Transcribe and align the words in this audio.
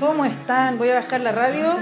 ¿Cómo 0.00 0.24
están? 0.24 0.78
Voy 0.78 0.88
a 0.88 0.94
bajar 0.94 1.20
la 1.20 1.30
radio. 1.30 1.78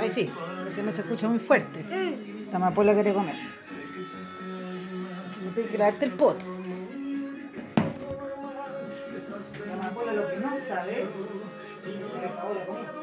Ahí 0.00 0.10
sí, 0.10 0.32
si 0.74 0.82
no 0.82 0.92
se 0.92 1.02
escucha 1.02 1.28
muy 1.28 1.38
fuerte. 1.38 1.84
La 2.50 2.56
amapola 2.56 2.94
quiere 2.94 3.12
comer. 3.12 3.36
No 5.44 5.50
tengo 5.54 5.68
que 5.68 5.76
lavarte 5.78 6.06
el 6.06 6.12
poto. 6.12 6.46
La 9.66 9.74
amapola 9.74 10.14
lo 10.14 10.28
que 10.28 10.36
no 10.38 10.50
sabe 10.56 11.06
se 11.84 12.26
acabó 12.26 12.54
la 12.54 12.64
comida. 12.64 13.02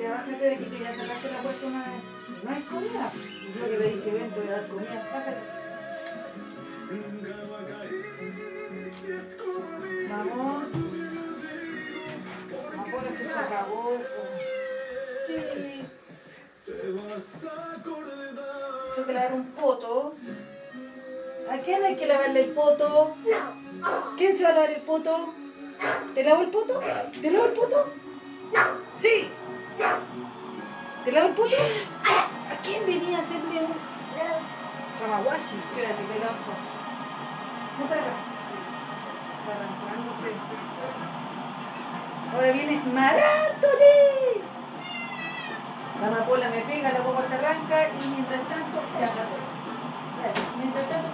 Ya 0.00 0.10
bájate 0.10 0.44
de 0.44 0.54
aquí 0.54 0.64
que 0.64 0.78
ya 0.80 0.92
sacaste 0.92 1.32
la 1.32 1.38
puerta 1.38 1.66
una 1.66 1.78
vez. 1.78 2.02
No 2.42 2.50
hay 2.50 2.62
comida. 2.62 3.12
Yo 3.58 3.64
que 3.70 3.78
le 3.78 3.86
dije, 3.94 4.10
ven, 4.10 4.30
te 4.30 4.40
voy 4.40 4.48
a 4.48 4.52
dar 4.52 4.68
comida, 4.68 5.10
bájate. 5.12 5.64
Vamos. 10.10 10.64
Ahora 12.92 13.10
que 13.18 13.24
se 13.26 13.38
acabó. 13.38 13.98
Sí. 15.26 15.84
Tengo 18.94 19.06
que 19.06 19.12
lavar 19.12 19.32
un 19.32 19.46
poto. 19.52 20.14
¿A 21.50 21.58
quién 21.58 21.84
hay 21.84 21.96
que 21.96 22.06
lavarle 22.06 22.40
el 22.44 22.50
poto? 22.50 23.16
¿Quién 24.16 24.36
se 24.36 24.44
va 24.44 24.50
a 24.50 24.54
lavar 24.54 24.70
el 24.70 24.82
poto? 24.82 25.34
¿Te 26.14 26.22
lavo 26.22 26.42
el 26.42 26.48
poto? 26.48 26.80
¿Te 27.20 27.30
lavo 27.30 27.46
el 27.46 27.52
poto? 27.52 27.92
Sí. 29.00 29.28
¿Te 31.04 31.12
lavo 31.12 31.28
el 31.28 31.34
poto? 31.34 31.56
¿A 32.04 32.56
quién 32.62 32.86
venía 32.86 33.18
a 33.18 33.20
hacerle 33.20 33.60
un 33.64 33.74
kamawashi? 35.00 35.56
Espérate, 35.56 36.02
que 36.06 36.18
lavo. 36.20 36.54
No 37.78 37.86
para 37.88 38.00
acá. 38.00 38.14
Arrancándose. 39.50 40.30
Ahora 42.32 42.52
viene 42.52 42.82
Marantoni. 42.92 44.44
La 46.00 46.06
amapola 46.08 46.48
me 46.50 46.60
pega, 46.62 46.92
la 46.92 47.00
boca 47.00 47.24
se 47.24 47.34
arranca 47.34 47.88
y 47.88 48.08
mientras 48.10 48.42
tanto, 48.48 48.80
ya. 49.00 49.10
Mientras 50.58 50.88
tanto, 50.88 51.08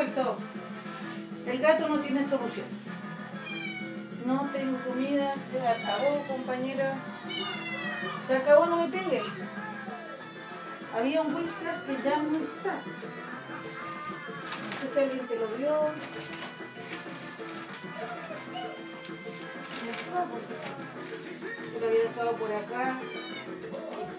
El 0.00 1.58
gato 1.58 1.86
no 1.86 2.00
tiene 2.00 2.26
solución. 2.26 2.64
No 4.24 4.48
tengo 4.50 4.78
comida, 4.82 5.34
se 5.52 5.60
acabó, 5.60 6.24
compañera. 6.26 6.94
Se 8.26 8.36
acabó, 8.36 8.64
no 8.64 8.76
me 8.76 8.88
pegues. 8.88 9.24
Había 10.96 11.20
un 11.20 11.34
whiskas 11.34 11.82
que 11.82 12.02
ya 12.02 12.16
no 12.16 12.38
está. 12.38 12.80
No 14.80 14.94
si 14.94 15.00
alguien 15.00 15.26
te 15.26 15.36
lo 15.36 15.48
vio. 15.58 15.90
Porque 20.30 20.54
pero 21.74 21.86
había 21.86 22.04
estado 22.04 22.32
por 22.36 22.52
acá. 22.52 22.98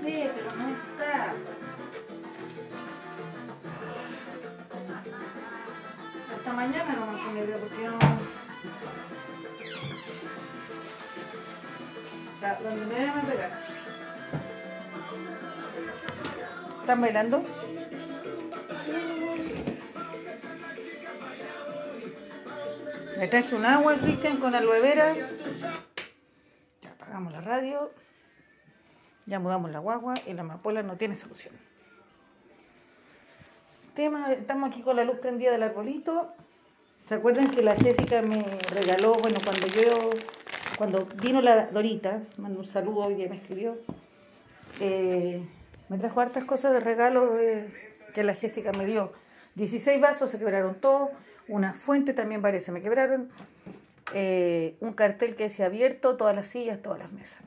Sí, 0.03 0.29
pero 0.35 0.55
no 0.57 0.69
está. 0.75 1.33
Mañana 6.55 6.95
no 6.99 7.05
me 7.07 7.17
comeré 7.17 7.53
porque 7.53 7.87
no. 7.87 7.97
Donde 12.63 12.85
me 12.85 13.09
a 13.09 13.21
pegar. 13.21 13.51
¿Están 16.81 17.01
bailando? 17.01 17.45
Le 23.17 23.27
traje 23.27 23.55
un 23.55 23.65
agua 23.65 23.97
Cristian 23.99 24.37
con 24.37 24.53
aloe 24.53 24.81
vera. 24.81 25.15
Ya 26.81 26.91
apagamos 26.91 27.31
la 27.31 27.41
radio. 27.41 27.91
Ya 29.25 29.39
mudamos 29.39 29.71
la 29.71 29.79
guagua 29.79 30.15
y 30.27 30.33
la 30.33 30.41
amapola 30.41 30.83
no 30.83 30.97
tiene 30.97 31.15
solución. 31.15 31.70
Tema, 33.93 34.31
estamos 34.31 34.69
aquí 34.69 34.81
con 34.81 34.95
la 34.95 35.03
luz 35.03 35.17
prendida 35.19 35.51
del 35.51 35.63
arbolito. 35.63 36.33
¿Se 37.09 37.15
acuerdan 37.15 37.51
que 37.51 37.61
la 37.61 37.75
Jessica 37.75 38.21
me 38.21 38.41
regaló, 38.73 39.15
bueno, 39.15 39.37
cuando 39.43 39.67
yo, 39.67 40.11
cuando 40.77 41.05
vino 41.21 41.41
la 41.41 41.65
Dorita, 41.65 42.23
mandó 42.37 42.61
un 42.61 42.67
saludo 42.67 43.11
y 43.11 43.15
me 43.27 43.35
escribió, 43.35 43.77
eh, 44.79 45.45
me 45.89 45.97
trajo 45.97 46.21
hartas 46.21 46.45
cosas 46.45 46.71
de 46.71 46.79
regalo 46.79 47.33
que 48.13 48.23
la 48.23 48.33
Jessica 48.33 48.71
me 48.71 48.85
dio. 48.85 49.11
16 49.55 49.99
vasos 49.99 50.29
se 50.29 50.39
quebraron 50.39 50.75
todos, 50.75 51.09
una 51.49 51.73
fuente 51.73 52.13
también 52.13 52.41
se 52.61 52.71
me 52.71 52.81
quebraron, 52.81 53.29
eh, 54.13 54.77
un 54.79 54.93
cartel 54.93 55.35
que 55.35 55.43
decía 55.43 55.65
abierto, 55.65 56.15
todas 56.15 56.33
las 56.33 56.47
sillas, 56.47 56.81
todas 56.81 56.99
las 56.99 57.11
mesas. 57.11 57.41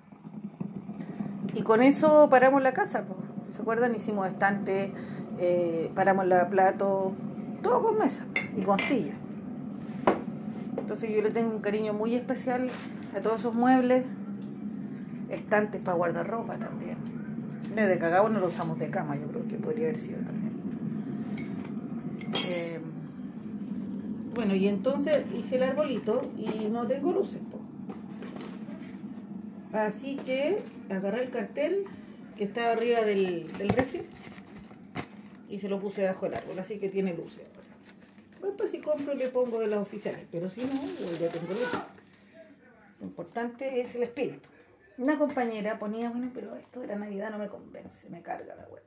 Y 1.54 1.62
con 1.62 1.82
eso 1.82 2.28
paramos 2.28 2.62
la 2.62 2.74
casa, 2.74 3.06
¿se 3.54 3.62
acuerdan? 3.62 3.94
Hicimos 3.94 4.26
estante, 4.26 4.92
eh, 5.38 5.92
paramos 5.94 6.26
la 6.26 6.48
plato, 6.48 7.14
todo 7.62 7.84
con 7.84 7.98
mesa 7.98 8.26
y 8.56 8.62
con 8.62 8.80
silla. 8.80 9.14
Entonces 10.76 11.14
yo 11.14 11.22
le 11.22 11.30
tengo 11.30 11.54
un 11.54 11.60
cariño 11.60 11.92
muy 11.92 12.16
especial 12.16 12.66
a 13.16 13.20
todos 13.20 13.40
esos 13.40 13.54
muebles, 13.54 14.04
estantes 15.30 15.80
para 15.80 15.96
guardar 15.96 16.26
ropa 16.26 16.56
también. 16.56 16.96
De 17.76 17.98
cagado 17.98 18.28
no 18.28 18.40
lo 18.40 18.48
usamos 18.48 18.76
de 18.80 18.90
cama, 18.90 19.16
yo 19.16 19.28
creo 19.28 19.46
que 19.46 19.56
podría 19.56 19.84
haber 19.84 19.98
sido 19.98 20.18
también. 20.18 20.52
Eh, 22.48 22.80
bueno, 24.34 24.56
y 24.56 24.66
entonces 24.66 25.24
hice 25.32 25.56
el 25.56 25.62
arbolito 25.62 26.28
y 26.36 26.68
no 26.70 26.88
tengo 26.88 27.12
luces. 27.12 27.40
Así 29.72 30.16
que 30.16 30.60
agarré 30.90 31.22
el 31.22 31.30
cartel 31.30 31.84
que 32.36 32.44
estaba 32.44 32.72
arriba 32.72 33.02
del, 33.02 33.52
del 33.58 33.68
refri 33.68 34.02
y 35.48 35.58
se 35.58 35.68
lo 35.68 35.78
puse 35.78 36.06
bajo 36.06 36.26
el 36.26 36.34
árbol, 36.34 36.58
así 36.58 36.78
que 36.78 36.88
tiene 36.88 37.14
luces. 37.14 37.46
Después 38.42 38.70
si 38.70 38.78
compro 38.78 39.14
le 39.14 39.28
pongo 39.28 39.60
de 39.60 39.68
las 39.68 39.80
oficiales, 39.80 40.26
pero 40.30 40.50
si 40.50 40.62
no, 40.62 40.74
ya 41.18 41.28
tengo. 41.28 41.54
Lo 43.00 43.06
importante 43.06 43.80
es 43.80 43.94
el 43.94 44.02
espíritu. 44.02 44.48
Una 44.98 45.18
compañera 45.18 45.78
ponía, 45.78 46.10
bueno, 46.10 46.30
pero 46.32 46.54
esto 46.54 46.80
de 46.80 46.88
la 46.88 46.96
Navidad 46.96 47.30
no 47.30 47.38
me 47.38 47.48
convence, 47.48 48.08
me 48.10 48.22
carga 48.22 48.54
la 48.54 48.68
hueá. 48.68 48.82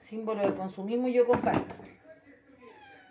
Símbolo 0.00 0.42
de 0.42 0.54
consumismo 0.54 1.08
yo 1.08 1.26
comparto. 1.26 1.74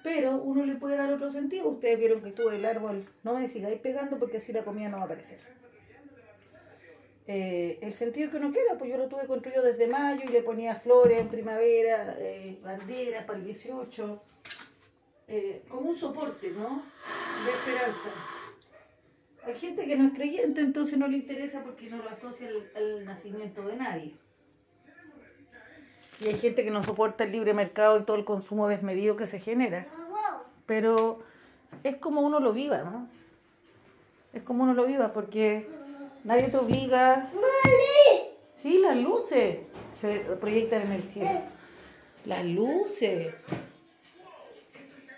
Pero 0.03 0.37
uno 0.37 0.65
le 0.65 0.75
puede 0.75 0.95
dar 0.95 1.11
otro 1.11 1.31
sentido. 1.31 1.67
Ustedes 1.67 1.99
vieron 1.99 2.21
que 2.21 2.31
tuve 2.31 2.55
el 2.55 2.65
árbol, 2.65 3.05
no 3.23 3.33
me 3.33 3.49
sigáis 3.49 3.79
pegando 3.79 4.17
porque 4.19 4.37
así 4.37 4.53
la 4.53 4.63
comida 4.63 4.87
no 4.87 4.97
va 4.97 5.03
a 5.03 5.05
aparecer. 5.05 5.39
Eh, 7.27 7.79
el 7.81 7.93
sentido 7.93 8.29
que 8.29 8.37
uno 8.37 8.51
quiera, 8.51 8.77
pues 8.77 8.91
yo 8.91 8.97
lo 8.97 9.07
tuve 9.07 9.25
construido 9.25 9.63
desde 9.63 9.87
mayo 9.87 10.21
y 10.23 10.31
le 10.31 10.43
ponía 10.43 10.75
flores 10.75 11.19
en 11.19 11.27
primavera, 11.27 12.15
eh, 12.19 12.59
banderas 12.63 13.23
para 13.23 13.39
el 13.39 13.45
18, 13.45 14.21
eh, 15.27 15.63
como 15.67 15.89
un 15.89 15.95
soporte, 15.95 16.51
¿no? 16.51 16.83
De 17.45 17.51
esperanza. 17.51 18.09
Hay 19.43 19.55
gente 19.55 19.85
que 19.85 19.95
no 19.95 20.07
es 20.07 20.13
creyente, 20.13 20.61
entonces 20.61 20.99
no 20.99 21.07
le 21.07 21.17
interesa 21.17 21.63
porque 21.63 21.89
no 21.89 21.97
lo 21.97 22.09
asocia 22.09 22.47
al 22.75 23.05
nacimiento 23.05 23.63
de 23.63 23.75
nadie. 23.75 24.15
Y 26.21 26.27
hay 26.27 26.37
gente 26.37 26.63
que 26.63 26.71
no 26.71 26.83
soporta 26.83 27.23
el 27.23 27.31
libre 27.31 27.53
mercado 27.53 27.99
y 27.99 28.03
todo 28.03 28.17
el 28.17 28.25
consumo 28.25 28.67
desmedido 28.67 29.15
que 29.15 29.27
se 29.27 29.39
genera. 29.39 29.87
Pero 30.65 31.19
es 31.83 31.97
como 31.97 32.21
uno 32.21 32.39
lo 32.39 32.53
viva, 32.53 32.83
¿no? 32.83 33.09
Es 34.33 34.43
como 34.43 34.63
uno 34.63 34.73
lo 34.73 34.85
viva 34.85 35.11
porque 35.11 35.67
nadie 36.25 36.49
te 36.49 36.57
obliga. 36.57 37.31
Sí, 38.55 38.79
las 38.79 38.97
luces 38.97 39.59
se 40.01 40.19
proyectan 40.41 40.81
en 40.81 40.91
el 40.91 41.03
cielo. 41.03 41.41
Las 42.25 42.43
luces. 42.43 43.33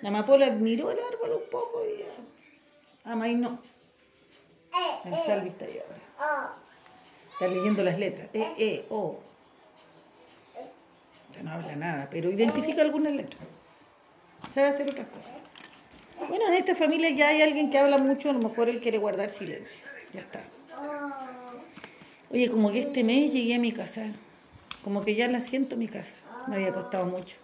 La 0.01 0.09
amapola 0.09 0.51
miró 0.51 0.91
el 0.91 0.99
árbol 0.99 1.41
un 1.43 1.49
poco 1.49 1.83
y 1.83 1.99
ya. 1.99 2.05
Ah, 3.05 3.15
no. 3.15 3.59
El 5.05 5.13
Salvi 5.25 5.49
está 5.49 5.65
ahí 5.65 5.79
ahora. 5.79 6.55
Está 7.31 7.47
leyendo 7.47 7.83
las 7.83 7.97
letras. 7.97 8.29
E, 8.33 8.53
E, 8.57 8.85
O 8.89 9.19
no 11.43 11.51
habla 11.51 11.75
nada, 11.75 12.07
pero 12.09 12.29
identifica 12.29 12.81
algunas 12.81 13.13
letras. 13.13 13.41
Sabe 14.51 14.67
hacer 14.67 14.89
otras 14.89 15.07
cosas. 15.07 15.31
Bueno, 16.29 16.47
en 16.47 16.55
esta 16.55 16.75
familia 16.75 17.11
ya 17.11 17.29
hay 17.29 17.41
alguien 17.41 17.69
que 17.69 17.77
habla 17.77 17.97
mucho, 17.97 18.29
a 18.29 18.33
lo 18.33 18.39
mejor 18.39 18.69
él 18.69 18.81
quiere 18.81 18.97
guardar 18.97 19.29
silencio. 19.29 19.85
Ya 20.13 20.21
está. 20.21 20.41
Oye, 22.29 22.49
como 22.49 22.71
que 22.71 22.79
este 22.79 23.03
mes 23.03 23.31
llegué 23.31 23.55
a 23.55 23.59
mi 23.59 23.71
casa, 23.71 24.11
como 24.83 25.01
que 25.01 25.15
ya 25.15 25.27
la 25.27 25.41
siento 25.41 25.77
mi 25.77 25.87
casa. 25.87 26.15
Me 26.47 26.55
había 26.55 26.73
costado 26.73 27.05
mucho. 27.05 27.37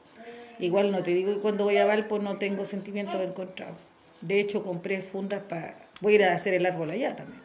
Igual 0.59 0.91
no 0.91 1.01
te 1.03 1.12
digo 1.12 1.33
que 1.33 1.39
cuando 1.39 1.63
voy 1.63 1.77
a 1.77 1.85
Valpo 1.85 2.19
no 2.19 2.38
tengo 2.38 2.65
sentimientos 2.65 3.19
encontrados. 3.21 3.83
De 4.21 4.39
hecho, 4.39 4.63
compré 4.63 5.01
fundas 5.01 5.41
para... 5.41 5.75
Voy 6.00 6.13
a 6.13 6.15
ir 6.15 6.24
a 6.24 6.35
hacer 6.35 6.53
el 6.53 6.65
árbol 6.65 6.91
allá 6.91 7.15
también. 7.15 7.41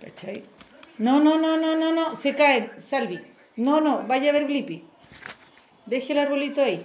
¿Cachai? 0.00 0.44
No, 0.98 1.20
no, 1.20 1.38
no, 1.38 1.56
no, 1.56 1.76
no, 1.76 1.92
no. 1.92 2.16
Se 2.16 2.34
caen. 2.34 2.68
Salvi. 2.80 3.20
No, 3.56 3.80
no. 3.80 4.06
Vaya 4.06 4.30
a 4.30 4.32
ver 4.32 4.46
Blippi. 4.46 4.84
Deje 5.86 6.12
el 6.12 6.18
arbolito 6.18 6.62
ahí. 6.62 6.84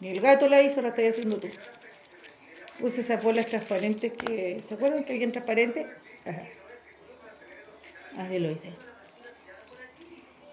Ni 0.00 0.08
el 0.08 0.20
gato 0.20 0.48
la 0.48 0.62
hizo, 0.62 0.82
la 0.82 0.88
estás 0.88 1.10
haciendo 1.10 1.38
tú. 1.38 1.48
Use 2.80 3.00
esas 3.00 3.22
bolas 3.22 3.46
transparentes 3.46 4.12
que. 4.12 4.60
¿Se 4.66 4.74
acuerdan 4.74 5.04
que 5.04 5.12
alguien 5.12 5.32
transparente? 5.32 5.86
Ajá. 6.26 6.42
Ah, 8.18 8.28
lo 8.30 8.50
hice. 8.50 8.72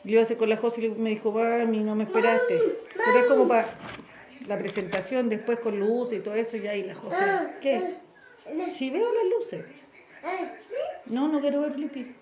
Le 0.03 0.11
iba 0.11 0.21
a 0.21 0.23
hacer 0.23 0.37
con 0.37 0.49
la 0.49 0.57
José 0.57 0.85
y 0.85 0.89
me 0.89 1.09
dijo, 1.09 1.31
mí 1.31 1.79
no 1.83 1.95
me 1.95 2.05
esperaste. 2.05 2.57
Pero 2.95 3.19
es 3.19 3.25
como 3.25 3.47
para 3.47 3.67
la 4.47 4.57
presentación 4.57 5.29
después 5.29 5.59
con 5.59 5.79
luces 5.79 6.19
y 6.19 6.21
todo 6.21 6.35
eso, 6.35 6.57
ya 6.57 6.75
y 6.75 6.83
la 6.83 6.95
José. 6.95 7.17
¿Qué? 7.61 7.95
Si 8.75 8.89
veo 8.89 9.13
las 9.13 9.25
luces. 9.25 9.65
No, 11.05 11.27
no 11.27 11.41
quiero 11.41 11.61
ver 11.61 11.73
Flippy. 11.73 12.15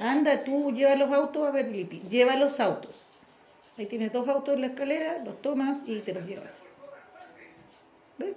Anda 0.00 0.44
tú, 0.44 0.72
lleva 0.72 0.94
los 0.96 1.12
autos 1.12 1.46
a 1.46 1.50
ver 1.50 1.68
Lipi. 1.68 2.00
Lleva 2.08 2.34
los 2.36 2.58
autos. 2.58 2.96
Ahí 3.76 3.86
tienes 3.86 4.12
dos 4.12 4.28
autos 4.28 4.54
en 4.54 4.62
la 4.62 4.68
escalera, 4.68 5.22
los 5.24 5.40
tomas 5.42 5.78
y 5.86 6.00
te 6.00 6.14
los 6.14 6.24
llevas. 6.26 6.54
¿Ves? 8.18 8.36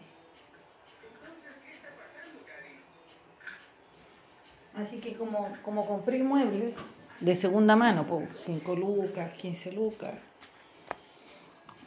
Así 4.75 4.97
que 4.97 5.13
como, 5.13 5.55
como 5.63 5.85
compré 5.85 6.17
el 6.17 6.23
mueble 6.23 6.73
de 7.19 7.35
segunda 7.35 7.75
mano, 7.75 8.05
pues 8.07 8.29
5 8.45 8.75
lucas, 8.75 9.31
15 9.33 9.71
lucas, 9.73 10.13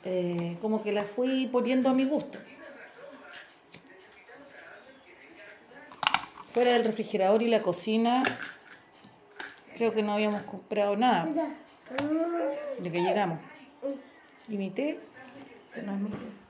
eh, 0.05 0.57
como 0.61 0.83
que 0.83 0.93
la 0.93 1.05
fui 1.05 1.47
poniendo 1.47 1.89
a 1.89 1.95
mi 1.95 2.05
gusto. 2.05 2.39
Fuera 6.53 6.73
del 6.75 6.85
refrigerador 6.85 7.43
y 7.43 7.49
la 7.49 7.63
cocina, 7.63 8.23
creo 9.77 9.93
que 9.93 10.03
no 10.03 10.13
habíamos 10.13 10.43
comprado 10.43 10.97
nada 10.97 11.27
de 12.79 12.93
que 12.93 13.01
llegamos. 13.01 13.41
Y 14.47 14.57
mi 14.57 14.71
té, 14.71 15.01
que 15.73 15.83
no 15.83 15.95
es 15.95 16.01
mi 16.01 16.11
té. 16.11 16.45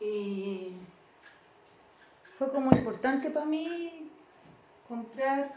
Y 0.00 0.72
fue 2.38 2.52
como 2.52 2.70
importante 2.70 3.30
para 3.30 3.46
mí 3.46 4.08
comprar 4.86 5.52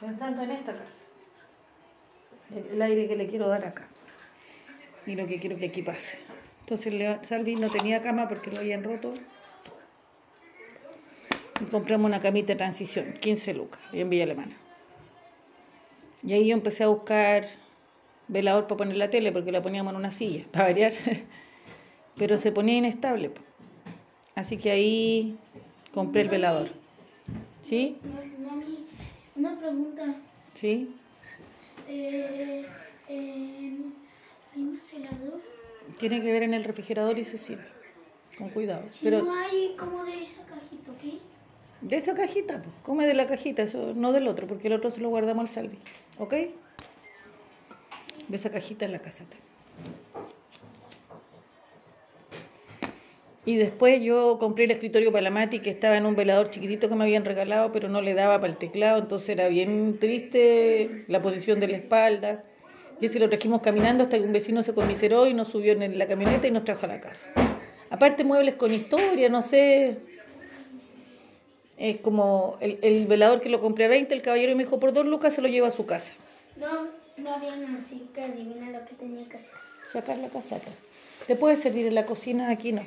pensando 0.00 0.42
en 0.42 0.50
esta 0.52 0.72
casa. 0.72 1.04
El, 2.72 2.80
aire 2.80 3.06
que 3.06 3.16
le 3.16 3.26
quiero 3.26 3.46
dar 3.48 3.64
acá. 3.66 3.86
Y 5.06 5.14
lo 5.14 5.26
que 5.26 5.38
quiero 5.38 5.58
que 5.58 5.66
aquí 5.66 5.82
pase. 5.82 6.18
Entonces 6.60 6.94
Salvi 7.22 7.56
no 7.56 7.70
tenía 7.70 8.00
cama 8.00 8.28
porque 8.28 8.50
lo 8.50 8.58
habían 8.58 8.84
roto 8.84 9.12
Y 11.60 11.64
compramos 11.66 12.08
una 12.08 12.20
camita 12.20 12.48
de 12.48 12.56
transición, 12.56 13.14
15 13.20 13.54
lucas, 13.54 13.80
en 13.92 14.08
Villa 14.08 14.24
Alemana. 14.24 14.56
Y 16.22 16.32
ahí 16.32 16.48
yo 16.48 16.54
empecé 16.54 16.84
a 16.84 16.88
buscar 16.88 17.48
velador 18.28 18.66
para 18.66 18.78
poner 18.78 18.96
la 18.96 19.10
tele, 19.10 19.30
porque 19.30 19.52
la 19.52 19.60
poníamos 19.60 19.92
en 19.92 19.98
una 19.98 20.12
silla, 20.12 20.46
para 20.52 20.64
variar. 20.64 20.92
Pero 22.16 22.38
se 22.38 22.50
ponía 22.50 22.76
inestable. 22.78 23.30
Así 24.38 24.56
que 24.56 24.70
ahí 24.70 25.36
compré 25.92 26.20
el 26.20 26.28
velador. 26.28 26.68
¿Sí? 27.60 27.96
Mami, 28.38 28.86
una 29.34 29.58
pregunta. 29.58 30.14
¿Sí? 30.54 30.94
Eh, 31.88 32.64
eh, 33.08 33.76
¿Hay 34.54 34.62
más 34.62 34.92
helado? 34.92 35.40
Tiene 35.98 36.22
que 36.22 36.30
ver 36.30 36.44
en 36.44 36.54
el 36.54 36.62
refrigerador 36.62 37.18
y 37.18 37.24
se 37.24 37.36
sirve. 37.36 37.64
Con 38.38 38.50
cuidado. 38.50 38.84
Si 38.92 39.02
Pero 39.02 39.24
no 39.24 39.34
hay 39.34 39.74
como 39.76 40.04
de 40.04 40.22
esa 40.22 40.44
cajita, 40.44 40.92
¿ok? 40.92 41.20
de 41.80 41.96
esa 41.96 42.14
cajita, 42.14 42.62
pues, 42.62 42.74
come 42.84 43.06
de 43.06 43.14
la 43.14 43.26
cajita, 43.26 43.62
eso 43.62 43.92
no 43.96 44.12
del 44.12 44.28
otro, 44.28 44.46
porque 44.46 44.68
el 44.68 44.74
otro 44.74 44.92
se 44.92 45.00
lo 45.00 45.08
guardamos 45.08 45.46
al 45.46 45.50
salvi. 45.50 45.78
¿Ok? 46.16 46.34
De 48.28 48.36
esa 48.36 48.52
cajita 48.52 48.84
en 48.84 48.92
la 48.92 49.00
caseta. 49.00 49.36
Y 53.48 53.56
después 53.56 54.02
yo 54.02 54.36
compré 54.38 54.64
el 54.64 54.72
escritorio 54.72 55.10
para 55.10 55.22
la 55.22 55.30
Mati 55.30 55.60
que 55.60 55.70
estaba 55.70 55.96
en 55.96 56.04
un 56.04 56.14
velador 56.14 56.50
chiquitito 56.50 56.90
que 56.90 56.94
me 56.94 57.04
habían 57.04 57.24
regalado, 57.24 57.72
pero 57.72 57.88
no 57.88 58.02
le 58.02 58.12
daba 58.12 58.38
para 58.42 58.52
el 58.52 58.58
teclado, 58.58 58.98
entonces 58.98 59.30
era 59.30 59.48
bien 59.48 59.96
triste 59.98 61.06
la 61.08 61.22
posición 61.22 61.58
de 61.58 61.68
la 61.68 61.78
espalda. 61.78 62.44
Y 63.00 63.06
ese 63.06 63.18
lo 63.18 63.30
trajimos 63.30 63.62
caminando 63.62 64.04
hasta 64.04 64.18
que 64.18 64.24
un 64.24 64.34
vecino 64.34 64.62
se 64.62 64.74
conmiseró 64.74 65.26
y 65.26 65.32
nos 65.32 65.48
subió 65.48 65.72
en 65.72 65.98
la 65.98 66.06
camioneta 66.06 66.46
y 66.46 66.50
nos 66.50 66.64
trajo 66.64 66.84
a 66.84 66.88
la 66.88 67.00
casa. 67.00 67.30
Aparte 67.88 68.22
muebles 68.22 68.56
con 68.56 68.70
historia, 68.70 69.30
no 69.30 69.40
sé. 69.40 69.96
Es 71.78 72.02
como 72.02 72.58
el, 72.60 72.78
el 72.82 73.06
velador 73.06 73.40
que 73.40 73.48
lo 73.48 73.62
compré 73.62 73.86
a 73.86 73.88
20, 73.88 74.12
el 74.12 74.20
caballero 74.20 74.54
me 74.56 74.64
dijo, 74.64 74.78
por 74.78 74.92
dos 74.92 75.06
lucas 75.06 75.32
se 75.32 75.40
lo 75.40 75.48
lleva 75.48 75.68
a 75.68 75.70
su 75.70 75.86
casa. 75.86 76.12
No, 76.56 76.88
no 77.16 77.34
habían 77.34 77.64
así 77.74 78.10
que 78.14 78.20
adivina 78.20 78.78
lo 78.78 78.84
que 78.84 78.94
tenía 78.94 79.26
que 79.26 79.38
hacer. 79.38 79.54
Sacar 79.90 80.18
la 80.18 80.28
casata. 80.28 80.70
¿Te 81.26 81.34
puede 81.34 81.56
servir 81.56 81.86
en 81.86 81.94
la 81.94 82.04
cocina? 82.04 82.50
Aquí 82.50 82.72
no. 82.72 82.82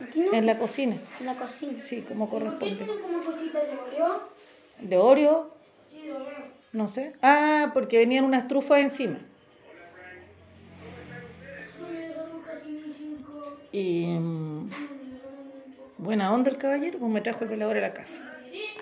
Aquí 0.00 0.20
no, 0.20 0.32
En 0.32 0.46
la 0.46 0.58
cocina. 0.58 0.96
en 1.20 1.26
la 1.26 1.34
cocina. 1.34 1.80
Sí, 1.80 2.02
como 2.02 2.28
¿Por 2.28 2.40
qué 2.42 2.44
corresponde. 2.46 2.86
como 3.02 3.24
cositas 3.24 3.62
de 3.62 3.76
Oreo? 3.76 4.20
¿De 4.80 4.96
Oreo? 4.96 5.50
Sí, 5.90 6.02
de 6.02 6.12
Oreo. 6.12 6.44
No 6.72 6.88
sé. 6.88 7.12
Ah, 7.22 7.70
porque 7.74 7.98
venían 7.98 8.24
unas 8.24 8.48
trufas 8.48 8.80
encima. 8.80 9.18
Y 13.72 14.06
mm, 14.06 14.70
buena 15.98 16.32
onda 16.32 16.50
el 16.50 16.56
caballero, 16.56 16.98
pues 16.98 17.10
me 17.10 17.20
trajo 17.20 17.44
el 17.44 17.50
velador 17.50 17.76
a 17.76 17.80
la 17.80 17.92
casa. 17.92 18.22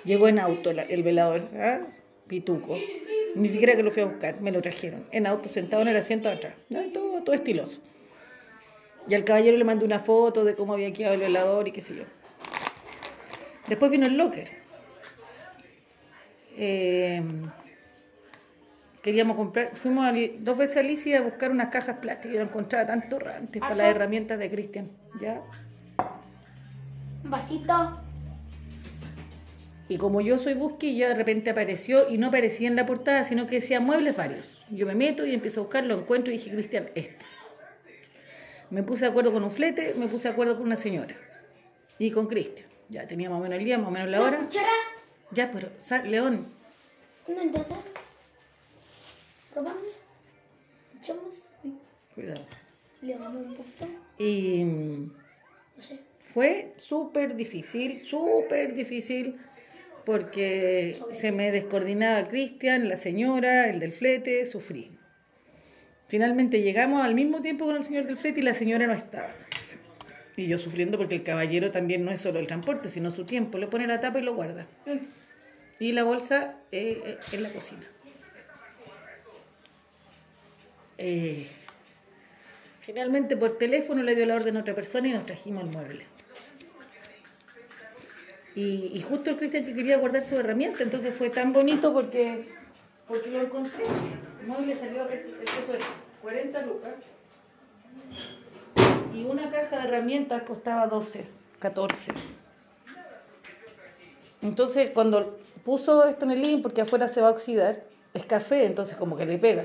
Llegó 0.05 0.29
en 0.29 0.39
auto 0.39 0.71
el 0.71 1.03
velador, 1.03 1.49
¿ah? 1.57 1.81
pituco. 2.29 2.77
Ni 3.35 3.49
siquiera 3.49 3.75
que 3.75 3.83
lo 3.83 3.91
fui 3.91 4.03
a 4.03 4.07
buscar, 4.07 4.41
me 4.41 4.53
lo 4.53 4.63
trajeron. 4.63 5.05
En 5.11 5.27
auto, 5.27 5.49
sentado 5.49 5.83
en 5.83 5.89
el 5.89 5.97
asiento 5.97 6.29
de 6.29 6.35
atrás. 6.37 6.55
¿no? 6.69 6.81
Todo, 6.93 7.23
todo 7.23 7.35
estiloso. 7.35 7.81
Y 9.09 9.15
al 9.15 9.25
caballero 9.25 9.57
le 9.57 9.65
mandé 9.65 9.85
una 9.85 9.99
foto 9.99 10.45
de 10.45 10.55
cómo 10.55 10.73
había 10.73 10.93
quedado 10.93 11.15
el 11.15 11.21
velador 11.21 11.69
y 11.69 11.73
qué 11.73 11.81
sé 11.81 11.95
yo. 11.95 12.05
Después 13.69 13.91
vino 13.91 14.07
el 14.07 14.17
locker. 14.17 14.51
Eh, 16.57 17.23
queríamos 19.03 19.37
comprar, 19.37 19.75
fuimos 19.77 20.05
al- 20.07 20.33
dos 20.45 20.57
veces 20.57 20.77
a 20.77 20.81
Alicia 20.81 21.19
a 21.19 21.23
buscar 21.23 21.51
unas 21.51 21.69
cajas 21.69 21.99
plásticas 21.99 22.35
y 22.35 22.39
lo 22.39 22.45
encontraba 22.45 22.87
tan 22.87 23.09
torrantes 23.09 23.61
para 23.61 23.75
las 23.75 23.87
herramientas 23.89 24.39
de 24.39 24.49
Cristian. 24.51 24.91
¿Ya? 25.21 25.43
Un 27.25 27.31
vasito. 27.31 28.01
Y 29.89 29.99
como 29.99 30.21
yo 30.23 30.39
soy 30.39 30.55
busquilla, 30.55 31.09
de 31.09 31.15
repente 31.15 31.51
apareció 31.51 32.09
y 32.11 32.17
no 32.17 32.29
aparecía 32.29 32.69
en 32.69 32.77
la 32.77 32.87
portada, 32.87 33.25
sino 33.25 33.47
que 33.47 33.57
decía 33.57 33.81
muebles 33.81 34.17
varios. 34.17 34.65
Yo 34.71 34.87
me 34.87 34.95
meto 34.95 35.27
y 35.27 35.35
empiezo 35.35 35.61
a 35.61 35.65
buscar, 35.65 35.85
lo 35.85 35.95
encuentro 35.99 36.33
y 36.33 36.39
dije, 36.39 36.51
Cristian, 36.51 36.89
este. 36.95 37.19
Me 38.71 38.83
puse 38.83 39.05
de 39.05 39.11
acuerdo 39.11 39.33
con 39.33 39.43
un 39.45 39.51
flete, 39.51 39.95
me 39.97 40.07
puse 40.09 40.29
de 40.29 40.33
acuerdo 40.33 40.57
con 40.57 40.67
una 40.67 40.77
señora. 40.77 41.15
Y 41.99 42.11
con 42.11 42.27
Cristian. 42.27 42.69
Ya 42.89 43.07
tenía 43.07 43.31
más 43.31 43.39
o 43.39 43.43
menos 43.43 43.59
el 43.59 43.65
día, 43.65 43.79
más 43.79 43.89
o 43.89 43.91
menos 43.91 44.11
la 44.11 44.21
hora. 44.23 44.49
Ya, 45.31 45.51
pero, 45.53 45.71
sal- 45.79 46.11
León, 46.11 46.47
Una 47.27 47.43
entrada. 47.43 47.77
Probamos. 49.53 49.83
Echamos. 51.01 51.43
cuidado. 52.15 52.45
Le 53.03 53.15
damos 53.17 53.47
un 53.47 53.55
poquito. 53.57 53.87
Y 54.19 54.65
No 54.65 55.83
sé. 55.83 56.01
fue 56.21 56.73
súper 56.77 57.35
difícil, 57.37 58.01
súper 58.01 58.75
difícil, 58.75 59.39
porque 60.05 61.01
se 61.15 61.33
me 61.33 61.51
descoordinaba 61.53 62.29
Cristian, 62.29 62.89
la 62.89 62.97
señora, 62.97 63.69
el 63.69 63.81
del 63.81 63.93
flete, 63.93 64.45
sufrí. 64.47 64.94
Finalmente 66.07 66.61
llegamos 66.63 67.03
al 67.03 67.15
mismo 67.15 67.41
tiempo 67.41 67.65
con 67.65 67.77
el 67.77 67.85
señor 67.85 68.07
del 68.07 68.17
flete 68.17 68.41
y 68.41 68.43
la 68.43 68.55
señora 68.55 68.87
no 68.87 68.93
estaba. 68.93 69.31
Y 70.37 70.49
yo 70.49 70.59
sufriendo 70.59 70.99
porque 70.99 71.15
el 71.15 71.23
caballero 71.23 71.71
también 71.71 72.05
no 72.05 72.11
es 72.11 72.21
solo 72.21 72.41
el 72.41 72.47
transporte, 72.47 72.89
sino 72.89 73.11
su 73.11 73.25
tiempo. 73.25 73.59
Le 73.59 73.69
pone 73.69 73.87
la 73.87 74.01
tapa 74.01 74.19
y 74.19 74.23
lo 74.23 74.35
guarda. 74.35 74.67
Mm. 74.87 74.99
Y 75.81 75.93
la 75.93 76.03
bolsa 76.03 76.57
eh, 76.73 77.03
eh, 77.05 77.19
en 77.33 77.43
la 77.43 77.49
cocina. 77.51 77.85
Eh, 80.99 81.47
finalmente 82.81 83.37
por 83.37 83.59
teléfono 83.59 84.03
le 84.03 84.15
dio 84.15 84.27
la 84.27 84.37
orden 84.37 84.57
a 84.57 84.61
otra 84.61 84.75
persona 84.75 85.09
y 85.09 85.13
nos 85.13 85.25
trajimos 85.27 85.65
el 85.65 85.71
mueble. 85.71 86.05
Y, 88.55 88.93
y 88.95 89.03
justo 89.03 89.31
el 89.31 89.37
Cristian 89.37 89.65
que 89.65 89.75
quería 89.75 89.97
guardar 89.97 90.23
su 90.23 90.37
herramienta, 90.37 90.85
entonces 90.85 91.15
fue 91.15 91.29
tan 91.29 91.53
bonito 91.53 91.93
porque, 91.93 92.49
porque 93.09 93.31
lo 93.31 93.41
encontré. 93.43 93.85
El 94.41 94.47
mueble 94.47 94.75
salió 94.75 95.09
el 95.09 95.21
precio 95.21 95.73
de 95.73 95.79
40 96.23 96.67
lucas. 96.67 96.95
Y 99.15 99.25
una 99.25 99.49
caja 99.51 99.79
de 99.79 99.89
herramientas 99.89 100.43
costaba 100.43 100.87
12, 100.87 101.25
14. 101.61 102.13
Entonces, 104.43 104.91
cuando 104.91 105.39
puso 105.65 106.05
esto 106.05 106.25
en 106.25 106.33
el 106.33 106.43
link, 106.43 106.63
porque 106.63 106.83
afuera 106.83 107.09
se 107.09 107.21
va 107.21 107.29
a 107.29 107.31
oxidar, 107.31 107.85
es 108.13 108.27
café, 108.27 108.65
entonces 108.65 108.97
como 108.97 109.17
que 109.17 109.25
le 109.25 109.39
pega. 109.39 109.65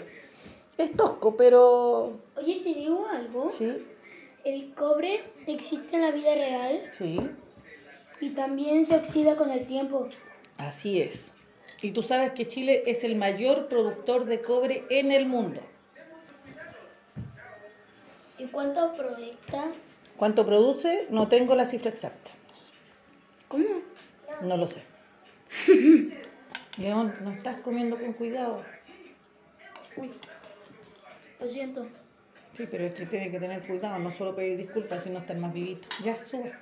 Es 0.77 0.95
tosco, 0.95 1.35
pero... 1.35 2.19
Oye, 2.37 2.61
te 2.63 2.73
digo 2.73 3.05
algo. 3.07 3.49
Sí, 3.49 3.85
El 4.45 4.73
cobre 4.73 5.21
existe 5.47 5.97
en 5.97 6.03
la 6.03 6.11
vida 6.11 6.33
real 6.35 6.87
sí, 6.91 7.19
y 8.21 8.29
también 8.29 8.85
se 8.85 8.95
oxida 8.95 9.35
con 9.35 9.49
el 9.51 9.65
tiempo. 9.67 10.07
así 10.57 11.01
es. 11.01 11.31
Y 11.81 11.91
tú 11.91 12.03
sabes 12.03 12.31
que 12.31 12.47
Chile 12.47 12.83
es 12.87 13.03
el 13.03 13.15
mayor 13.15 13.67
productor 13.67 14.25
de 14.25 14.41
cobre 14.41 14.83
en 14.89 15.11
el 15.11 15.25
mundo. 15.25 15.61
¿Y 18.37 18.45
cuánto 18.45 18.95
proyecta? 18.95 19.71
¿Cuánto 20.17 20.45
produce? 20.45 21.07
No 21.09 21.27
tengo 21.27 21.55
la 21.55 21.65
cifra 21.65 21.89
exacta. 21.89 22.31
¿Cómo? 23.47 23.81
No 24.41 24.57
lo 24.57 24.67
sé. 24.67 24.81
León, 26.77 27.15
no 27.21 27.31
estás 27.31 27.59
comiendo 27.59 27.97
con 27.97 28.13
cuidado. 28.13 28.63
Uy. 29.95 30.11
Lo 31.39 31.47
siento. 31.47 31.87
Sí, 32.53 32.67
pero 32.69 32.85
es 32.85 32.93
que 32.93 33.05
tiene 33.05 33.31
que 33.31 33.39
tener 33.39 33.65
cuidado, 33.65 33.99
no 33.99 34.11
solo 34.11 34.35
pedir 34.35 34.57
disculpas, 34.57 35.03
sino 35.03 35.19
estar 35.19 35.37
más 35.37 35.53
vivito. 35.53 35.87
Ya, 36.03 36.23
sube. 36.23 36.53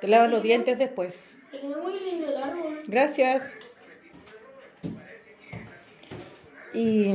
Te 0.00 0.08
lavas 0.08 0.30
los 0.30 0.42
dientes 0.42 0.78
después. 0.78 1.29
Gracias. 2.86 3.54
Y, 6.72 7.12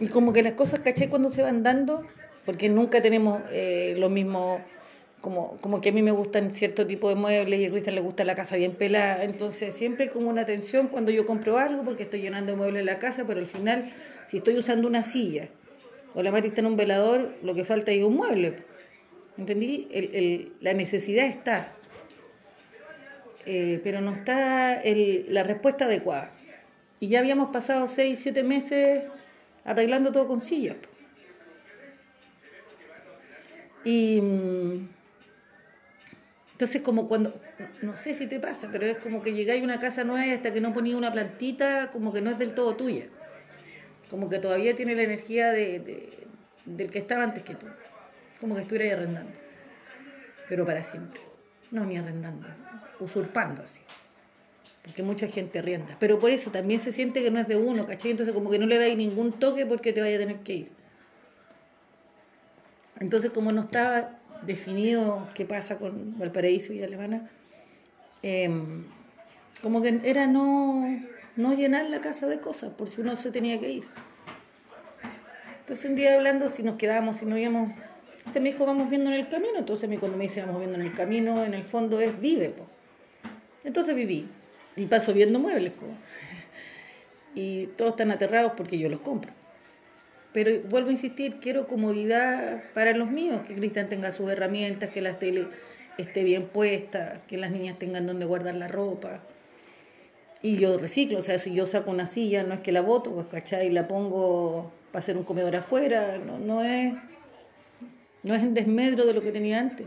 y 0.00 0.06
como 0.08 0.32
que 0.32 0.42
las 0.42 0.54
cosas, 0.54 0.80
¿cachai? 0.80 1.08
Cuando 1.08 1.30
se 1.30 1.42
van 1.42 1.62
dando, 1.62 2.06
porque 2.44 2.68
nunca 2.68 3.02
tenemos 3.02 3.42
eh, 3.50 3.94
lo 3.98 4.08
mismo, 4.08 4.60
como, 5.20 5.56
como 5.60 5.80
que 5.80 5.88
a 5.88 5.92
mí 5.92 6.02
me 6.02 6.12
gustan 6.12 6.52
cierto 6.52 6.86
tipo 6.86 7.08
de 7.08 7.16
muebles 7.16 7.60
y 7.60 7.64
a 7.64 7.70
Cristian 7.70 7.94
le 7.96 8.00
gusta 8.00 8.24
la 8.24 8.34
casa 8.36 8.56
bien 8.56 8.72
pelada, 8.72 9.24
entonces 9.24 9.74
siempre 9.74 10.04
hay 10.04 10.10
como 10.10 10.28
una 10.30 10.46
tensión 10.46 10.86
cuando 10.88 11.10
yo 11.10 11.26
compro 11.26 11.58
algo, 11.58 11.82
porque 11.82 12.04
estoy 12.04 12.20
llenando 12.20 12.52
de 12.52 12.58
muebles 12.58 12.80
en 12.80 12.86
la 12.86 12.98
casa, 13.00 13.24
pero 13.26 13.40
al 13.40 13.46
final, 13.46 13.90
si 14.28 14.38
estoy 14.38 14.56
usando 14.56 14.86
una 14.86 15.02
silla 15.02 15.48
o 16.14 16.22
la 16.22 16.30
Mati 16.30 16.52
en 16.56 16.66
un 16.66 16.76
velador, 16.76 17.34
lo 17.42 17.54
que 17.54 17.64
falta 17.64 17.90
es 17.90 18.02
un 18.04 18.14
mueble. 18.14 18.54
¿Entendí? 19.36 19.88
El- 19.92 20.14
el- 20.14 20.52
la 20.60 20.72
necesidad 20.72 21.26
está 21.26 21.75
eh, 23.46 23.80
pero 23.84 24.00
no 24.00 24.12
está 24.12 24.80
el- 24.82 25.26
la 25.32 25.42
respuesta 25.42 25.84
adecuada. 25.86 26.30
Y 27.00 27.08
ya 27.08 27.20
habíamos 27.20 27.50
pasado 27.50 27.88
seis, 27.88 28.20
siete 28.22 28.42
meses 28.42 29.04
arreglando 29.64 30.12
todo 30.12 30.26
con 30.26 30.40
sillas. 30.40 30.78
Y 33.84 34.20
mm, 34.20 34.88
entonces 36.52 36.82
como 36.82 37.06
cuando, 37.08 37.38
no 37.82 37.94
sé 37.94 38.14
si 38.14 38.26
te 38.26 38.40
pasa, 38.40 38.68
pero 38.72 38.86
es 38.86 38.98
como 38.98 39.22
que 39.22 39.32
llegáis 39.32 39.60
a 39.60 39.64
una 39.64 39.78
casa 39.78 40.04
nueva 40.04 40.26
y 40.26 40.30
hasta 40.30 40.52
que 40.52 40.60
no 40.60 40.72
ponía 40.72 40.96
una 40.96 41.12
plantita, 41.12 41.90
como 41.92 42.12
que 42.12 42.20
no 42.20 42.30
es 42.30 42.38
del 42.38 42.54
todo 42.54 42.74
tuya. 42.76 43.06
Como 44.10 44.28
que 44.28 44.38
todavía 44.38 44.74
tiene 44.74 44.94
la 44.94 45.02
energía 45.02 45.52
de, 45.52 45.80
de- 45.80 46.26
del 46.64 46.90
que 46.90 46.98
estaba 46.98 47.24
antes 47.24 47.42
que 47.42 47.54
tú. 47.54 47.66
Como 48.40 48.54
que 48.54 48.62
estuvierais 48.62 48.94
arrendando. 48.94 49.32
pero 50.48 50.64
para 50.64 50.82
siempre. 50.82 51.20
No 51.70 51.84
ni 51.84 51.96
arrendando, 51.96 52.46
usurpando 53.00 53.62
así. 53.62 53.80
Porque 54.82 55.02
mucha 55.02 55.26
gente 55.26 55.58
arrienda. 55.58 55.96
Pero 55.98 56.20
por 56.20 56.30
eso 56.30 56.50
también 56.50 56.80
se 56.80 56.92
siente 56.92 57.22
que 57.22 57.30
no 57.30 57.40
es 57.40 57.48
de 57.48 57.56
uno, 57.56 57.86
¿cachai? 57.86 58.12
Entonces 58.12 58.34
como 58.34 58.50
que 58.50 58.58
no 58.58 58.66
le 58.66 58.78
dais 58.78 58.96
ningún 58.96 59.32
toque 59.32 59.66
porque 59.66 59.92
te 59.92 60.00
vaya 60.00 60.16
a 60.16 60.20
tener 60.20 60.38
que 60.40 60.54
ir. 60.54 60.72
Entonces 63.00 63.30
como 63.30 63.52
no 63.52 63.62
estaba 63.62 64.18
definido 64.42 65.26
qué 65.34 65.44
pasa 65.44 65.78
con 65.78 66.18
Valparaíso 66.18 66.72
y 66.72 66.82
Alemana, 66.82 67.28
em, 68.22 68.84
como 69.62 69.82
que 69.82 70.00
era 70.04 70.26
no, 70.26 70.86
no 71.36 71.54
llenar 71.54 71.86
la 71.86 72.00
casa 72.00 72.26
de 72.26 72.40
cosas, 72.40 72.72
por 72.72 72.88
si 72.88 73.00
uno 73.00 73.16
se 73.16 73.30
tenía 73.30 73.58
que 73.58 73.70
ir. 73.70 73.88
Entonces 75.60 75.84
un 75.84 75.96
día 75.96 76.14
hablando 76.14 76.48
si 76.48 76.62
nos 76.62 76.76
quedábamos, 76.76 77.16
si 77.16 77.26
no 77.26 77.36
íbamos, 77.36 77.72
este 78.36 78.42
me 78.42 78.52
dijo 78.52 78.66
vamos 78.66 78.90
viendo 78.90 79.10
en 79.10 79.16
el 79.16 79.28
camino, 79.28 79.56
entonces 79.56 79.88
cuando 79.98 80.18
me 80.18 80.24
dice 80.24 80.42
vamos 80.42 80.58
viendo 80.58 80.78
en 80.78 80.84
el 80.84 80.92
camino, 80.92 81.42
en 81.42 81.54
el 81.54 81.64
fondo 81.64 81.98
es 82.02 82.20
vive. 82.20 82.50
Po. 82.50 82.66
Entonces 83.64 83.94
viví 83.94 84.28
y 84.76 84.84
paso 84.84 85.14
viendo 85.14 85.38
muebles. 85.38 85.72
Po. 85.72 85.86
Y 87.34 87.68
todos 87.78 87.92
están 87.92 88.10
aterrados 88.10 88.52
porque 88.56 88.78
yo 88.78 88.90
los 88.90 89.00
compro. 89.00 89.32
Pero 90.34 90.50
vuelvo 90.68 90.88
a 90.88 90.92
insistir, 90.92 91.36
quiero 91.40 91.66
comodidad 91.66 92.62
para 92.74 92.94
los 92.94 93.10
míos, 93.10 93.40
que 93.46 93.54
Cristian 93.54 93.88
tenga 93.88 94.12
sus 94.12 94.30
herramientas, 94.30 94.90
que 94.90 95.02
la 95.02 95.18
tele 95.18 95.46
esté 95.98 96.24
bien 96.24 96.46
puesta, 96.46 97.20
que 97.26 97.36
las 97.36 97.50
niñas 97.50 97.78
tengan 97.78 98.06
donde 98.06 98.24
guardar 98.24 98.54
la 98.54 98.68
ropa. 98.68 99.20
Y 100.42 100.56
yo 100.56 100.78
reciclo, 100.78 101.18
o 101.18 101.22
sea, 101.22 101.38
si 101.38 101.54
yo 101.54 101.66
saco 101.66 101.90
una 101.90 102.06
silla, 102.06 102.42
no 102.42 102.54
es 102.54 102.60
que 102.60 102.72
la 102.72 102.80
boto, 102.80 103.12
pues. 103.12 103.52
Y 103.64 103.70
la 103.70 103.86
pongo 103.86 104.72
para 104.92 105.02
hacer 105.02 105.16
un 105.18 105.24
comedor 105.24 105.56
afuera, 105.56 106.18
no, 106.18 106.38
no 106.38 106.62
es 106.64 106.94
no 108.26 108.34
es 108.34 108.42
en 108.42 108.54
desmedro 108.54 109.06
de 109.06 109.14
lo 109.14 109.22
que 109.22 109.30
tenía 109.30 109.60
antes. 109.60 109.86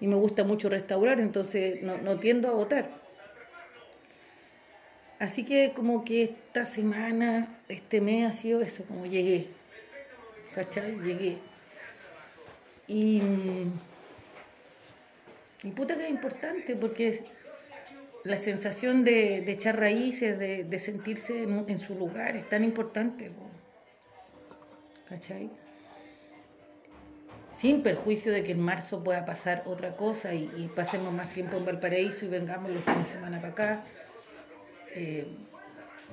Y 0.00 0.08
me 0.08 0.16
gusta 0.16 0.42
mucho 0.42 0.68
restaurar, 0.68 1.20
entonces 1.20 1.82
no, 1.82 1.96
no 1.98 2.18
tiendo 2.18 2.48
a 2.48 2.50
votar. 2.50 2.90
Así 5.20 5.44
que 5.44 5.72
como 5.72 6.04
que 6.04 6.24
esta 6.24 6.66
semana, 6.66 7.60
este 7.68 8.00
mes 8.00 8.28
ha 8.28 8.32
sido 8.32 8.60
eso, 8.60 8.84
como 8.84 9.06
llegué. 9.06 9.46
¿Cachai? 10.52 11.00
Llegué. 11.00 11.38
Y, 12.88 13.22
y 15.62 15.70
puta 15.70 15.96
que 15.96 16.04
es 16.04 16.10
importante 16.10 16.74
porque 16.74 17.24
la 18.24 18.36
sensación 18.36 19.04
de, 19.04 19.42
de 19.42 19.52
echar 19.52 19.78
raíces, 19.78 20.40
de, 20.40 20.64
de 20.64 20.78
sentirse 20.80 21.44
en, 21.44 21.66
en, 21.68 21.78
su 21.78 21.94
lugar 21.94 22.36
es 22.36 22.48
tan 22.48 22.64
importante. 22.64 23.30
¿Cachai? 25.08 25.50
Sin 27.56 27.82
perjuicio 27.82 28.32
de 28.32 28.44
que 28.44 28.52
en 28.52 28.60
marzo 28.60 29.02
pueda 29.02 29.24
pasar 29.24 29.62
otra 29.66 29.96
cosa 29.96 30.34
y, 30.34 30.70
pasemos 30.76 31.12
más 31.12 31.32
tiempo 31.32 31.56
en 31.56 31.64
Valparaíso 31.64 32.26
y 32.26 32.28
vengamos 32.28 32.70
los 32.70 32.84
fines 32.84 33.06
de 33.06 33.12
semana 33.14 33.38
para 33.38 33.52
acá. 33.52 33.84
Eh, 34.94 35.26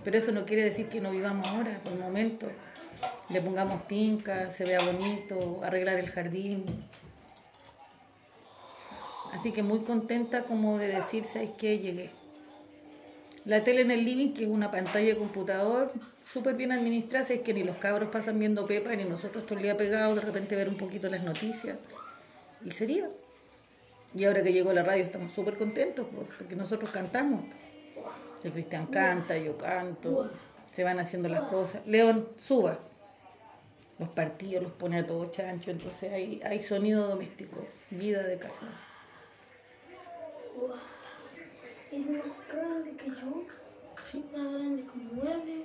pero 0.05 0.17
eso 0.17 0.31
no 0.31 0.45
quiere 0.45 0.63
decir 0.63 0.87
que 0.87 1.01
no 1.01 1.11
vivamos 1.11 1.45
ahora, 1.47 1.79
por 1.83 1.91
el 1.91 1.99
momento. 1.99 2.47
Le 3.29 3.41
pongamos 3.41 3.87
tinca, 3.87 4.51
se 4.51 4.63
vea 4.63 4.79
bonito, 4.79 5.59
arreglar 5.63 5.99
el 5.99 6.09
jardín. 6.09 6.65
Así 9.33 9.51
que 9.51 9.63
muy 9.63 9.79
contenta 9.79 10.43
como 10.43 10.77
de 10.77 10.87
decir, 10.87 11.25
¿sabes 11.25 11.51
qué? 11.57 11.77
Llegué. 11.77 12.22
La 13.45 13.63
tele 13.63 13.81
en 13.81 13.91
el 13.91 14.05
living, 14.05 14.33
que 14.33 14.45
es 14.45 14.49
una 14.49 14.71
pantalla 14.71 15.07
de 15.07 15.17
computador, 15.17 15.91
súper 16.23 16.55
bien 16.55 16.71
administrada, 16.71 17.27
es 17.27 17.41
que 17.41 17.53
ni 17.53 17.63
los 17.63 17.75
cabros 17.77 18.09
pasan 18.09 18.39
viendo 18.39 18.65
Pepa, 18.65 18.95
ni 18.95 19.03
nosotros 19.03 19.45
todo 19.45 19.57
el 19.57 19.63
día 19.63 19.75
pegados, 19.75 20.15
de 20.15 20.21
repente 20.21 20.55
ver 20.55 20.69
un 20.69 20.77
poquito 20.77 21.09
las 21.09 21.23
noticias. 21.23 21.77
Y 22.63 22.71
sería. 22.71 23.09
Y 24.15 24.25
ahora 24.25 24.43
que 24.43 24.53
llegó 24.53 24.71
la 24.71 24.83
radio 24.83 25.03
estamos 25.03 25.33
súper 25.33 25.57
contentos, 25.57 26.07
porque 26.37 26.55
nosotros 26.55 26.89
cantamos. 26.91 27.43
El 28.43 28.51
Cristian 28.51 28.87
canta, 28.87 29.37
yo 29.37 29.57
canto, 29.57 30.29
se 30.71 30.83
van 30.83 30.99
haciendo 30.99 31.27
las 31.29 31.43
cosas. 31.43 31.85
León, 31.85 32.29
suba. 32.37 32.79
Los 33.99 34.09
partidos 34.09 34.63
los 34.63 34.71
pone 34.71 34.99
a 34.99 35.05
todo 35.05 35.29
chancho, 35.31 35.71
entonces 35.71 36.11
hay, 36.11 36.41
hay 36.43 36.61
sonido 36.61 37.07
doméstico, 37.07 37.65
vida 37.91 38.23
de 38.23 38.37
casa. 38.37 38.67
Es 41.93 41.99
más 42.09 42.43
grande 42.51 42.91
que 42.97 43.05
yo, 43.07 43.43
Sí, 44.01 44.25
más 44.35 44.51
grande 44.51 44.81
que 44.83 44.97
un 44.97 45.15
mueble, 45.15 45.63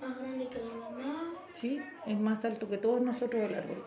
más 0.00 0.18
grande 0.18 0.48
que 0.48 0.58
la 0.58 0.74
mamá 0.74 1.34
sí, 1.52 1.80
es 2.06 2.18
más 2.18 2.44
alto 2.46 2.68
que 2.68 2.78
todos 2.78 3.00
nosotros 3.02 3.42
el 3.42 3.54
árbol. 3.54 3.84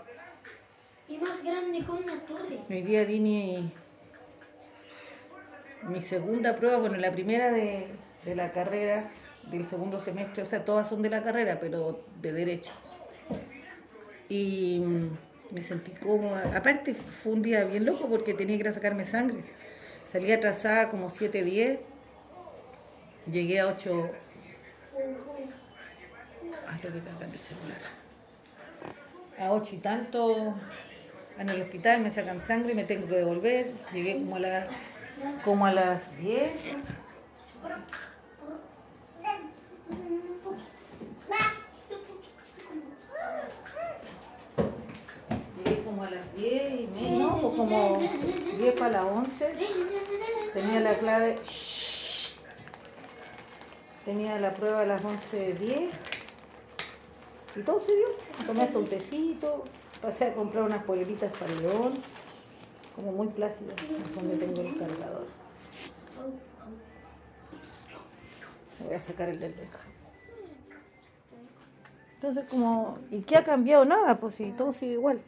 y 1.10 1.18
más 1.18 1.44
grande 1.44 1.84
que 1.84 1.92
una 1.92 2.20
torre. 2.26 2.60
Hoy 2.70 2.82
día 2.84 3.06
di 3.06 3.20
mi, 3.20 3.72
mi 5.90 6.00
segunda 6.00 6.56
prueba, 6.56 6.78
bueno, 6.78 6.98
la 6.98 7.12
primera 7.12 7.52
de, 7.52 7.88
de 8.24 8.36
la 8.36 8.52
carrera, 8.52 9.10
del 9.50 9.66
segundo 9.66 10.00
semestre, 10.02 10.44
o 10.44 10.46
sea, 10.46 10.64
todas 10.64 10.88
son 10.88 11.02
de 11.02 11.10
la 11.10 11.24
carrera, 11.24 11.60
pero 11.60 12.02
de 12.22 12.34
derecho. 12.34 12.72
Y 14.30 14.80
mm, 14.80 15.56
me 15.56 15.64
sentí 15.64 15.92
cómoda. 15.94 16.56
Aparte, 16.56 16.94
fue 16.94 17.34
un 17.34 17.42
día 17.42 17.64
bien 17.64 17.86
loco 17.86 18.08
porque 18.08 18.34
tenía 18.36 18.56
que 18.58 18.62
ir 18.62 18.68
a 18.68 18.74
sacarme 18.74 19.06
sangre. 19.06 19.44
Salí 20.18 20.32
atrasada 20.32 20.90
como 20.90 21.12
7, 21.12 21.44
10. 21.44 21.80
Llegué 23.32 23.60
a 23.60 23.68
8. 23.68 24.12
Ah, 26.68 26.76
tengo 26.82 26.96
que 26.96 27.02
cargar 27.02 27.30
el 27.32 27.38
celular. 27.38 27.78
A 29.38 29.52
8 29.52 29.76
y 29.76 29.78
tanto 29.78 30.58
en 31.38 31.50
el 31.50 31.62
hospital 31.62 32.02
me 32.02 32.10
sacan 32.12 32.42
sangre 32.42 32.72
y 32.72 32.76
me 32.76 32.84
tengo 32.84 33.08
que 33.08 33.16
devolver. 33.16 33.72
Llegué 33.94 34.16
como 34.16 34.38
a, 34.38 34.40
la, 34.40 34.68
como 35.44 35.68
a 35.68 35.72
las 35.72 36.18
10. 36.18 36.52
Llegué 45.64 45.84
como 45.84 45.97
a 46.08 46.10
las 46.10 46.36
10 46.36 46.82
y 46.82 46.88
media, 46.88 47.18
no, 47.18 47.42
pues 47.42 47.56
como 47.56 48.00
10 48.58 48.74
para 48.74 49.04
las 49.04 49.04
11. 49.04 49.56
Tenía 50.54 50.80
la 50.80 50.96
clave. 50.96 51.36
Shh. 51.44 52.38
Tenía 54.06 54.40
la 54.40 54.54
prueba 54.54 54.82
a 54.82 54.86
las 54.86 55.02
11.10. 55.02 55.90
Y 57.58 57.62
todo 57.62 57.80
se 57.82 57.94
dio. 57.94 58.06
Tomé 58.46 58.64
hasta 58.64 58.78
un 58.78 58.88
tecito. 58.88 59.66
Pasé 60.02 60.26
a 60.26 60.34
comprar 60.34 60.64
unas 60.64 60.84
poleritas 60.84 61.32
para 61.34 61.52
el 61.52 61.64
león. 61.64 61.94
Como 62.96 63.12
muy 63.12 63.28
plácidas. 63.28 63.76
Es 63.78 64.16
donde 64.16 64.38
tengo 64.38 64.62
el 64.62 64.78
cargador. 64.78 65.28
Voy 68.80 68.94
a 68.94 69.00
sacar 69.00 69.28
el 69.28 69.40
del 69.40 69.54
Benja. 69.54 69.80
Entonces, 72.16 72.48
como, 72.48 72.98
¿y 73.12 73.22
qué 73.22 73.38
ha 73.38 73.44
cambiado? 73.44 73.84
Nada, 73.86 74.20
pues 74.20 74.36
si 74.36 74.52
todo 74.52 74.72
sigue 74.72 74.94
igual. 74.94 75.22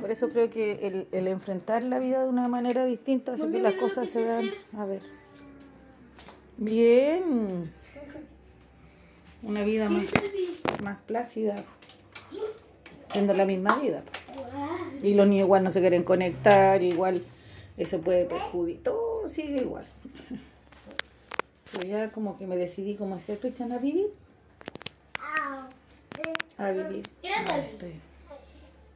Por 0.00 0.10
eso 0.10 0.28
creo 0.28 0.50
que 0.50 0.86
el, 0.86 1.08
el 1.12 1.26
enfrentar 1.28 1.82
la 1.82 1.98
vida 1.98 2.22
de 2.22 2.28
una 2.28 2.48
manera 2.48 2.84
distinta 2.84 3.32
hace 3.34 3.50
que 3.50 3.60
las 3.60 3.74
cosas 3.74 4.08
se 4.08 4.24
dan. 4.24 4.50
A 4.76 4.84
ver. 4.84 5.02
Bien. 6.56 7.72
Una 9.42 9.62
vida 9.62 9.88
más, 9.88 10.04
más 10.82 10.98
plácida. 11.02 11.64
Siendo 13.12 13.32
la 13.34 13.44
misma 13.44 13.78
vida. 13.80 14.02
Y 15.02 15.14
los 15.14 15.26
niños 15.26 15.44
igual 15.44 15.64
no 15.64 15.70
se 15.70 15.80
quieren 15.80 16.02
conectar, 16.02 16.82
igual 16.82 17.24
eso 17.76 18.00
puede 18.00 18.24
perjudicar. 18.24 18.82
Todo 18.84 19.28
sigue 19.28 19.62
igual. 19.62 19.86
Pero 21.72 21.86
ya 21.86 22.10
como 22.10 22.38
que 22.38 22.46
me 22.46 22.56
decidí 22.56 22.96
como 22.96 23.14
hacer 23.14 23.38
Cristian 23.38 23.72
a 23.72 23.78
vivir. 23.78 24.12
A 26.56 26.70
vivir. 26.70 27.02
Gracias. 27.22 28.07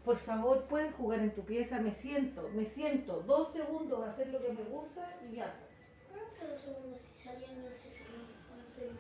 Por 0.05 0.19
favor, 0.19 0.65
puedes 0.65 0.93
jugar 0.95 1.21
en 1.21 1.33
tu 1.33 1.43
pieza. 1.43 1.79
Me 1.79 1.93
siento, 1.93 2.49
me 2.55 2.67
siento. 2.67 3.23
Dos 3.27 3.53
segundos 3.53 4.05
a 4.05 4.11
hacer 4.11 4.29
lo 4.29 4.41
que 4.43 4.53
me 4.53 4.65
gusta 4.65 5.17
y 5.31 5.37
ya. 5.37 5.55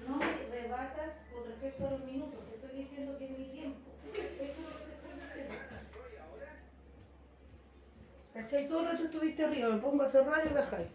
No 0.06 0.16
me 0.16 0.46
rebatas 0.50 1.10
con 1.32 1.44
respecto 1.44 1.86
a 1.86 1.90
los 1.90 2.04
minutos. 2.04 2.38
Te 2.48 2.54
estoy 2.54 2.82
diciendo 2.82 3.18
que 3.18 3.24
es 3.24 3.38
mi 3.38 3.44
tiempo. 3.46 3.90
Eso 4.12 4.22
es 4.22 4.58
lo 4.60 4.78
que 4.78 4.84
te 4.84 4.92
estoy 4.92 5.12
diciendo. 5.14 5.54
¿Cachai? 8.34 8.68
Todo 8.68 8.80
el 8.80 8.86
rato 8.86 9.04
estuviste 9.04 9.44
arriba. 9.44 9.68
Me 9.70 9.78
pongo 9.78 10.02
a 10.04 10.06
hacer 10.06 10.24
radio 10.24 10.50
y 10.50 10.54
bajáis. 10.54 10.88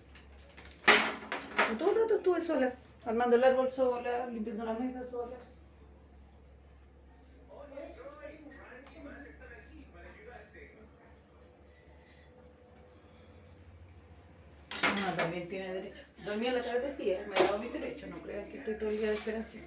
Todo 1.77 1.91
el 1.91 2.01
rato 2.01 2.15
estuve 2.15 2.41
sola. 2.41 2.73
Armando 3.05 3.35
el 3.35 3.43
árbol 3.43 3.69
sola, 3.71 4.27
limpiando 4.27 4.63
la 4.65 4.73
mesa 4.73 5.03
sola. 5.09 5.35
también 15.15 15.47
tiene 15.47 15.73
derecho. 15.73 16.03
Dormí 16.25 16.47
a 16.47 16.53
la 16.53 16.63
tarde 16.63 16.93
sí, 16.95 17.11
eh, 17.11 17.25
me 17.27 17.35
he 17.35 17.43
dado 17.43 17.59
mis 17.59 17.73
derechos, 17.73 18.09
no 18.09 18.21
creas 18.21 18.49
que 18.49 18.57
estoy 18.57 18.73
todo 18.75 18.89
todavía 18.89 19.07
de 19.07 19.13
esperanza. 19.13 19.57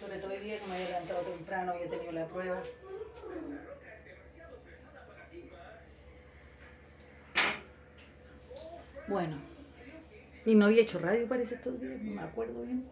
Sobre 0.00 0.18
todo 0.18 0.30
el 0.32 0.44
día 0.44 0.58
que 0.58 0.66
me 0.66 0.74
había 0.74 0.86
levantado 0.88 1.20
temprano 1.22 1.74
y 1.78 1.82
he 1.84 1.88
tenido 1.88 2.12
la 2.12 2.26
prueba. 2.26 2.62
Bueno, 9.08 9.36
y 10.44 10.54
no 10.54 10.66
había 10.66 10.82
hecho 10.82 10.98
radio 10.98 11.28
parece 11.28 11.54
estos 11.54 11.80
días, 11.80 12.00
no 12.02 12.12
me 12.12 12.22
acuerdo 12.22 12.62
bien. 12.62 12.84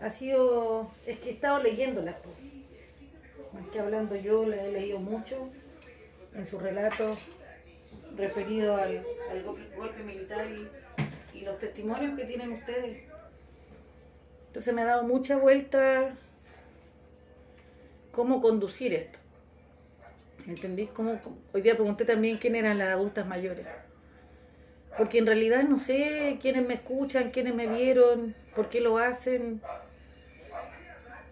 Ha 0.00 0.10
sido, 0.10 0.90
es 1.06 1.18
que 1.18 1.30
he 1.30 1.32
estado 1.32 1.62
leyéndolas, 1.62 2.16
más 3.52 3.66
que 3.68 3.80
hablando 3.80 4.16
yo, 4.16 4.46
las 4.46 4.60
he 4.60 4.72
leído 4.72 4.98
mucho 4.98 5.48
en 6.34 6.44
sus 6.44 6.60
relatos 6.62 7.18
referido 8.16 8.76
al, 8.76 9.02
al 9.30 9.42
golpe 9.42 10.02
militar 10.04 10.46
y, 10.50 10.68
los 11.44 11.58
testimonios 11.58 12.16
que 12.16 12.24
tienen 12.24 12.52
ustedes. 12.52 13.02
Entonces 14.46 14.72
me 14.72 14.80
ha 14.80 14.86
dado 14.86 15.02
mucha 15.02 15.36
vuelta 15.36 16.14
cómo 18.12 18.40
conducir 18.40 18.94
esto. 18.94 19.18
¿Entendís? 20.46 20.88
Hoy 21.52 21.60
día 21.60 21.74
pregunté 21.74 22.06
también 22.06 22.38
quién 22.38 22.54
eran 22.54 22.78
las 22.78 22.88
adultas 22.88 23.26
mayores. 23.26 23.66
Porque 24.96 25.18
en 25.18 25.26
realidad 25.26 25.64
no 25.64 25.76
sé 25.76 26.38
quiénes 26.40 26.66
me 26.66 26.74
escuchan, 26.74 27.30
quiénes 27.30 27.54
me 27.54 27.66
vieron, 27.66 28.34
por 28.54 28.70
qué 28.70 28.80
lo 28.80 28.96
hacen. 28.96 29.60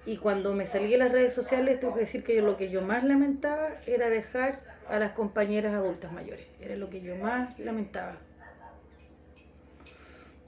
Y 0.04 0.18
cuando 0.18 0.52
me 0.52 0.66
salí 0.66 0.90
de 0.90 0.98
las 0.98 1.12
redes 1.12 1.32
sociales, 1.32 1.80
tengo 1.80 1.94
que 1.94 2.00
decir 2.00 2.22
que 2.24 2.42
lo 2.42 2.58
que 2.58 2.68
yo 2.68 2.82
más 2.82 3.04
lamentaba 3.04 3.70
era 3.86 4.10
dejar 4.10 4.71
a 4.88 4.98
las 4.98 5.12
compañeras 5.12 5.74
adultas 5.74 6.12
mayores. 6.12 6.46
Era 6.60 6.76
lo 6.76 6.90
que 6.90 7.00
yo 7.00 7.16
más 7.16 7.58
lamentaba. 7.58 8.16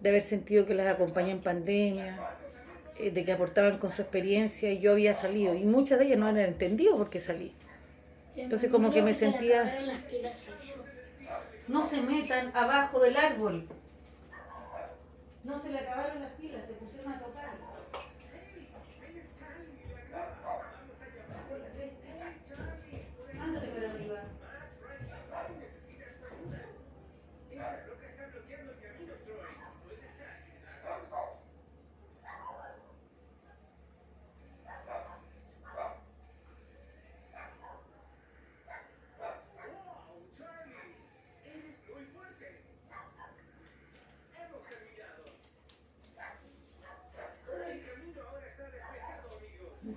De 0.00 0.08
haber 0.10 0.22
sentido 0.22 0.66
que 0.66 0.74
las 0.74 0.94
acompañé 0.94 1.30
en 1.30 1.40
pandemia, 1.40 2.18
eh, 2.98 3.10
de 3.10 3.24
que 3.24 3.32
aportaban 3.32 3.78
con 3.78 3.92
su 3.92 4.02
experiencia 4.02 4.70
y 4.70 4.80
yo 4.80 4.92
había 4.92 5.14
salido. 5.14 5.54
Y 5.54 5.64
muchas 5.64 5.98
de 5.98 6.06
ellas 6.06 6.18
no 6.18 6.26
han 6.26 6.38
entendido 6.38 6.96
por 6.96 7.10
qué 7.10 7.20
salí. 7.20 7.52
Entonces 8.36 8.70
como 8.70 8.90
que 8.90 9.02
me 9.02 9.14
sentía... 9.14 9.78
No 11.66 11.82
se 11.82 12.02
metan 12.02 12.50
abajo 12.54 13.00
del 13.00 13.16
árbol. 13.16 13.66
No 15.44 15.62
se 15.62 15.70
le 15.70 15.78
acabaron 15.78 16.20
las 16.20 16.32
pilas, 16.32 16.66
se 16.66 16.72
pusieron 16.74 17.12
a 17.12 17.18
tocar. 17.18 17.63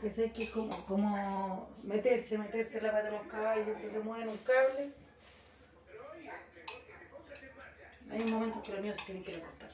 Que 0.08 0.14
sé 0.14 0.32
que 0.32 0.44
es 0.44 0.52
como, 0.52 0.86
como 0.86 1.70
meterse, 1.84 2.38
meterse 2.38 2.80
la 2.80 2.94
pata 2.94 3.04
de 3.04 3.12
los 3.12 3.28
caballos, 3.28 3.78
se 3.82 4.00
mueven 4.00 4.30
un 4.30 4.38
cable. 4.38 4.92
Hay 8.10 8.22
un 8.22 8.32
momento 8.32 8.64
que 8.64 8.72
los 8.72 8.82
míos 8.82 8.96
se 8.98 9.06
tienen 9.06 9.24
que 9.26 9.32
recortar. 9.34 9.70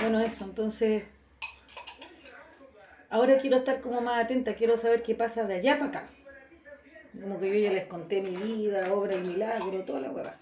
Bueno, 0.00 0.18
eso, 0.18 0.44
entonces. 0.46 1.04
Ahora 3.08 3.38
quiero 3.38 3.58
estar 3.58 3.80
como 3.80 4.00
más 4.00 4.24
atenta, 4.24 4.56
quiero 4.56 4.78
saber 4.78 5.04
qué 5.04 5.14
pasa 5.14 5.44
de 5.44 5.58
allá 5.58 5.78
para 5.78 5.90
acá. 5.90 6.08
Como 7.20 7.38
que 7.38 7.50
yo 7.50 7.68
ya 7.68 7.72
les 7.72 7.86
conté 7.86 8.20
mi 8.20 8.34
vida, 8.34 8.92
obra 8.92 9.14
y 9.14 9.20
milagro, 9.20 9.84
toda 9.84 10.00
la 10.00 10.10
hueva. 10.10 10.34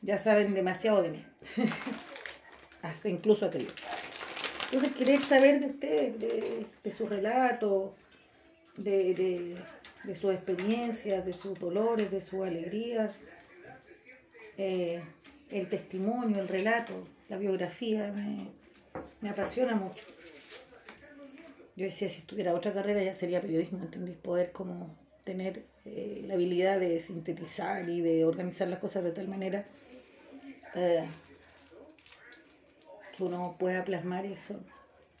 Ya 0.00 0.20
saben 0.20 0.54
demasiado 0.54 1.02
de 1.02 1.08
mí. 1.08 1.26
hasta 2.82 3.08
incluso 3.08 3.46
aquello. 3.46 3.70
Entonces, 4.72 4.92
querer 4.96 5.20
saber 5.20 5.60
de 5.60 5.66
ustedes, 5.66 6.20
de, 6.20 6.66
de 6.84 6.92
su 6.92 7.06
relato, 7.06 7.94
de, 8.76 9.14
de, 9.14 9.56
de 10.04 10.16
sus 10.16 10.32
experiencias, 10.32 11.26
de 11.26 11.32
sus 11.32 11.58
dolores, 11.58 12.10
de 12.10 12.20
sus 12.20 12.44
alegrías, 12.44 13.16
eh, 14.56 15.02
el 15.50 15.68
testimonio, 15.68 16.40
el 16.40 16.48
relato, 16.48 17.06
la 17.28 17.36
biografía, 17.38 18.12
me, 18.12 18.46
me 19.20 19.30
apasiona 19.30 19.74
mucho. 19.74 20.04
Yo 21.76 21.86
decía, 21.86 22.08
si 22.08 22.18
estuviera 22.18 22.54
otra 22.54 22.72
carrera 22.72 23.02
ya 23.02 23.16
sería 23.16 23.40
periodismo, 23.40 23.84
¿entendés? 23.84 24.16
Poder 24.16 24.52
como 24.52 24.94
tener 25.24 25.64
eh, 25.84 26.22
la 26.26 26.34
habilidad 26.34 26.78
de 26.78 27.00
sintetizar 27.00 27.88
y 27.88 28.00
de 28.02 28.24
organizar 28.24 28.68
las 28.68 28.78
cosas 28.78 29.02
de 29.02 29.12
tal 29.12 29.28
manera 29.28 29.64
eh, 30.74 31.04
uno 33.26 33.56
pueda 33.58 33.84
plasmar 33.84 34.26
eso. 34.26 34.60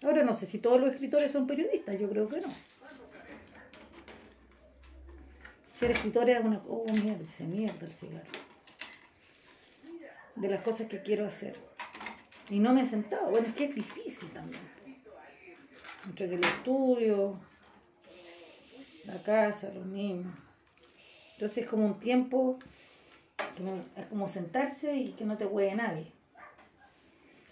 Ahora 0.02 0.24
no 0.24 0.34
sé 0.34 0.46
si 0.46 0.58
todos 0.58 0.80
los 0.80 0.94
escritores 0.94 1.32
son 1.32 1.46
periodistas, 1.46 1.98
yo 1.98 2.08
creo 2.08 2.28
que 2.28 2.40
no. 2.40 2.48
Ser 5.78 5.92
escritor 5.92 6.28
es 6.28 6.40
una... 6.40 6.62
Oh, 6.68 6.84
mierda, 6.92 7.24
se 7.36 7.44
mierda 7.44 7.86
el 7.86 7.92
cigarro. 7.92 8.30
De 10.36 10.48
las 10.48 10.62
cosas 10.62 10.88
que 10.88 11.02
quiero 11.02 11.26
hacer. 11.26 11.56
Y 12.50 12.58
no 12.58 12.74
me 12.74 12.82
he 12.82 12.86
sentado. 12.86 13.30
Bueno, 13.30 13.48
es 13.48 13.54
que 13.54 13.64
es 13.64 13.74
difícil 13.74 14.28
también. 14.30 14.62
Entre 16.06 16.26
el 16.26 16.44
estudio, 16.44 17.38
la 19.06 19.22
casa, 19.22 19.70
los 19.74 19.86
niños. 19.86 20.34
Entonces 21.34 21.64
es 21.64 21.70
como 21.70 21.86
un 21.86 22.00
tiempo, 22.00 22.58
es 23.96 24.06
como 24.06 24.28
sentarse 24.28 24.94
y 24.94 25.12
que 25.12 25.24
no 25.24 25.38
te 25.38 25.46
huele 25.46 25.76
nadie. 25.76 26.12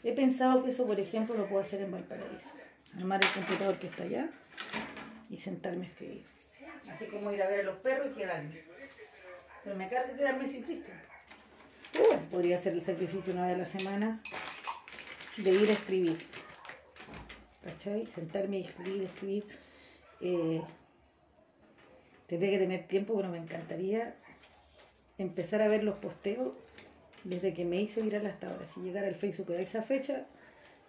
He 0.08 0.14
pensado 0.14 0.64
que 0.64 0.70
eso, 0.70 0.86
por 0.86 0.98
ejemplo, 0.98 1.36
lo 1.36 1.46
puedo 1.46 1.60
hacer 1.60 1.82
en 1.82 1.90
Valparaíso. 1.90 2.52
Armar 2.96 3.22
el 3.22 3.30
computador 3.30 3.76
que 3.76 3.88
está 3.88 4.04
allá 4.04 4.30
y 5.28 5.36
sentarme 5.36 5.84
a 5.84 5.88
escribir. 5.90 6.24
Así 6.90 7.04
como 7.08 7.30
ir 7.30 7.42
a 7.42 7.46
ver 7.46 7.60
a 7.60 7.62
los 7.64 7.76
perros 7.80 8.08
y 8.10 8.18
quedarme. 8.18 8.62
Pero 9.62 9.76
me 9.76 9.86
carga 9.86 10.16
quedarme 10.16 10.48
sin 10.48 10.62
Cristian. 10.62 10.98
Podría 12.30 12.56
hacer 12.56 12.72
el 12.72 12.82
sacrificio 12.82 13.34
una 13.34 13.48
vez 13.48 13.56
a 13.56 13.58
la 13.58 13.66
semana 13.66 14.22
de 15.36 15.50
ir 15.50 15.68
a 15.68 15.72
escribir. 15.72 16.16
¿Cachai? 17.62 18.06
Sentarme 18.06 18.60
y 18.60 18.62
escribir, 18.62 19.02
escribir. 19.02 19.44
Eh, 20.22 20.62
tendré 22.28 22.50
que 22.52 22.58
tener 22.60 22.88
tiempo, 22.88 23.14
pero 23.14 23.28
me 23.28 23.36
encantaría 23.36 24.16
empezar 25.18 25.60
a 25.60 25.68
ver 25.68 25.84
los 25.84 25.96
posteos 25.96 26.54
desde 27.24 27.54
que 27.54 27.64
me 27.64 27.80
hice 27.80 28.02
viral 28.02 28.26
hasta 28.26 28.48
ahora. 28.48 28.66
Si 28.66 28.80
llegara 28.80 29.08
al 29.08 29.14
Facebook 29.14 29.48
de 29.48 29.62
esa 29.62 29.82
fecha 29.82 30.26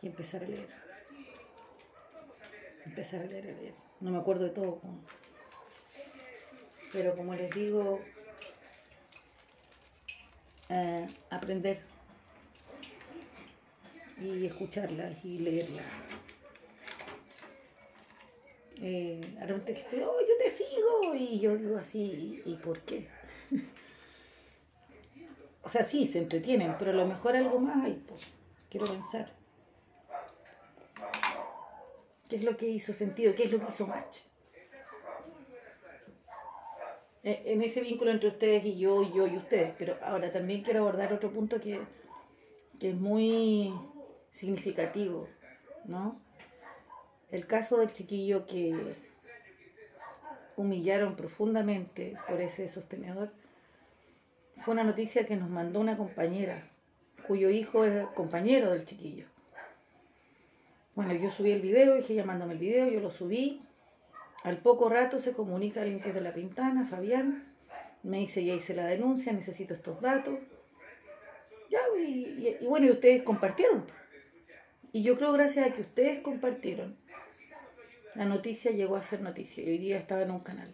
y 0.01 0.07
empezar 0.07 0.43
a 0.43 0.47
leer. 0.47 0.67
Empezar 2.85 3.21
a 3.21 3.25
leer, 3.25 3.47
a 3.47 3.61
leer. 3.61 3.73
No 3.99 4.11
me 4.11 4.17
acuerdo 4.17 4.45
de 4.45 4.51
todo. 4.51 4.81
Pero 6.91 7.15
como 7.15 7.35
les 7.35 7.49
digo, 7.51 7.99
eh, 10.69 11.07
aprender 11.29 11.81
y 14.21 14.45
escucharlas 14.45 15.23
y 15.23 15.39
leerlas. 15.39 15.85
Eh, 18.81 19.19
ahora 19.41 19.55
un 19.55 19.65
texto, 19.65 19.87
oh, 19.93 20.21
yo 20.21 20.37
te 20.37 20.51
sigo, 20.51 21.15
y 21.15 21.39
yo 21.39 21.57
digo 21.57 21.77
así, 21.77 22.41
¿y, 22.45 22.51
y 22.51 22.55
por 22.55 22.79
qué? 22.81 23.07
o 25.69 25.71
sea, 25.71 25.85
sí, 25.85 26.07
se 26.07 26.17
entretienen, 26.17 26.75
pero 26.79 26.89
a 26.89 26.95
lo 26.95 27.05
mejor 27.05 27.35
algo 27.35 27.59
más 27.59 27.85
hay, 27.85 28.03
pues, 28.07 28.33
quiero 28.71 28.87
pensar. 28.87 29.31
¿Qué 32.27 32.35
es 32.37 32.43
lo 32.43 32.57
que 32.57 32.67
hizo 32.67 32.91
sentido? 32.91 33.35
¿Qué 33.35 33.43
es 33.43 33.51
lo 33.51 33.59
que 33.59 33.69
hizo 33.69 33.85
match? 33.85 34.17
Eh, 37.21 37.43
En 37.45 37.61
ese 37.61 37.81
vínculo 37.81 38.09
entre 38.09 38.29
ustedes 38.29 38.65
y 38.65 38.79
yo, 38.79 39.03
y 39.03 39.13
yo 39.13 39.27
y 39.27 39.37
ustedes, 39.37 39.71
pero 39.77 39.95
ahora 40.01 40.31
también 40.31 40.63
quiero 40.63 40.79
abordar 40.79 41.13
otro 41.13 41.29
punto 41.29 41.61
que, 41.61 41.79
que 42.79 42.89
es 42.89 42.95
muy 42.95 43.71
significativo, 44.33 45.27
¿no? 45.85 46.19
El 47.29 47.45
caso 47.45 47.77
del 47.77 47.93
chiquillo 47.93 48.47
que 48.47 48.95
humillaron 50.57 51.15
profundamente 51.15 52.17
por 52.27 52.41
ese 52.41 52.67
sostenedor 52.69 53.31
fue 54.63 54.73
una 54.73 54.83
noticia 54.83 55.25
que 55.25 55.35
nos 55.35 55.49
mandó 55.49 55.79
una 55.79 55.97
compañera 55.97 56.63
cuyo 57.27 57.49
hijo 57.49 57.85
es 57.85 58.07
compañero 58.15 58.71
del 58.71 58.85
chiquillo. 58.85 59.25
Bueno, 60.95 61.13
yo 61.13 61.29
subí 61.29 61.51
el 61.51 61.61
video, 61.61 61.95
dije, 61.95 62.15
ya 62.15 62.25
mándame 62.25 62.53
el 62.53 62.59
video, 62.59 62.89
yo 62.89 62.99
lo 62.99 63.11
subí. 63.11 63.61
Al 64.43 64.57
poco 64.57 64.89
rato 64.89 65.19
se 65.19 65.33
comunica 65.33 65.81
alguien 65.81 65.99
que 66.01 66.09
es 66.09 66.15
de 66.15 66.21
La 66.21 66.33
Pintana, 66.33 66.87
Fabián, 66.87 67.45
me 68.03 68.19
dice, 68.19 68.43
ya 68.43 68.53
hice 68.53 68.73
la 68.73 68.85
denuncia, 68.85 69.31
necesito 69.33 69.73
estos 69.73 70.01
datos. 70.01 70.39
Ya, 71.69 71.79
y, 71.97 72.57
y- 72.61 72.65
bueno, 72.65 72.87
y 72.87 72.91
ustedes 72.91 73.21
compartieron. 73.23 73.85
Y 74.91 75.03
yo 75.03 75.17
creo 75.17 75.31
gracias 75.33 75.67
a 75.67 75.73
que 75.73 75.81
ustedes 75.81 76.21
compartieron, 76.21 76.97
la 78.15 78.25
noticia 78.25 78.71
llegó 78.71 78.95
a 78.95 79.03
ser 79.03 79.21
noticia 79.21 79.63
hoy 79.63 79.77
día 79.77 79.97
estaba 79.97 80.23
en 80.23 80.31
un 80.31 80.39
canal. 80.39 80.73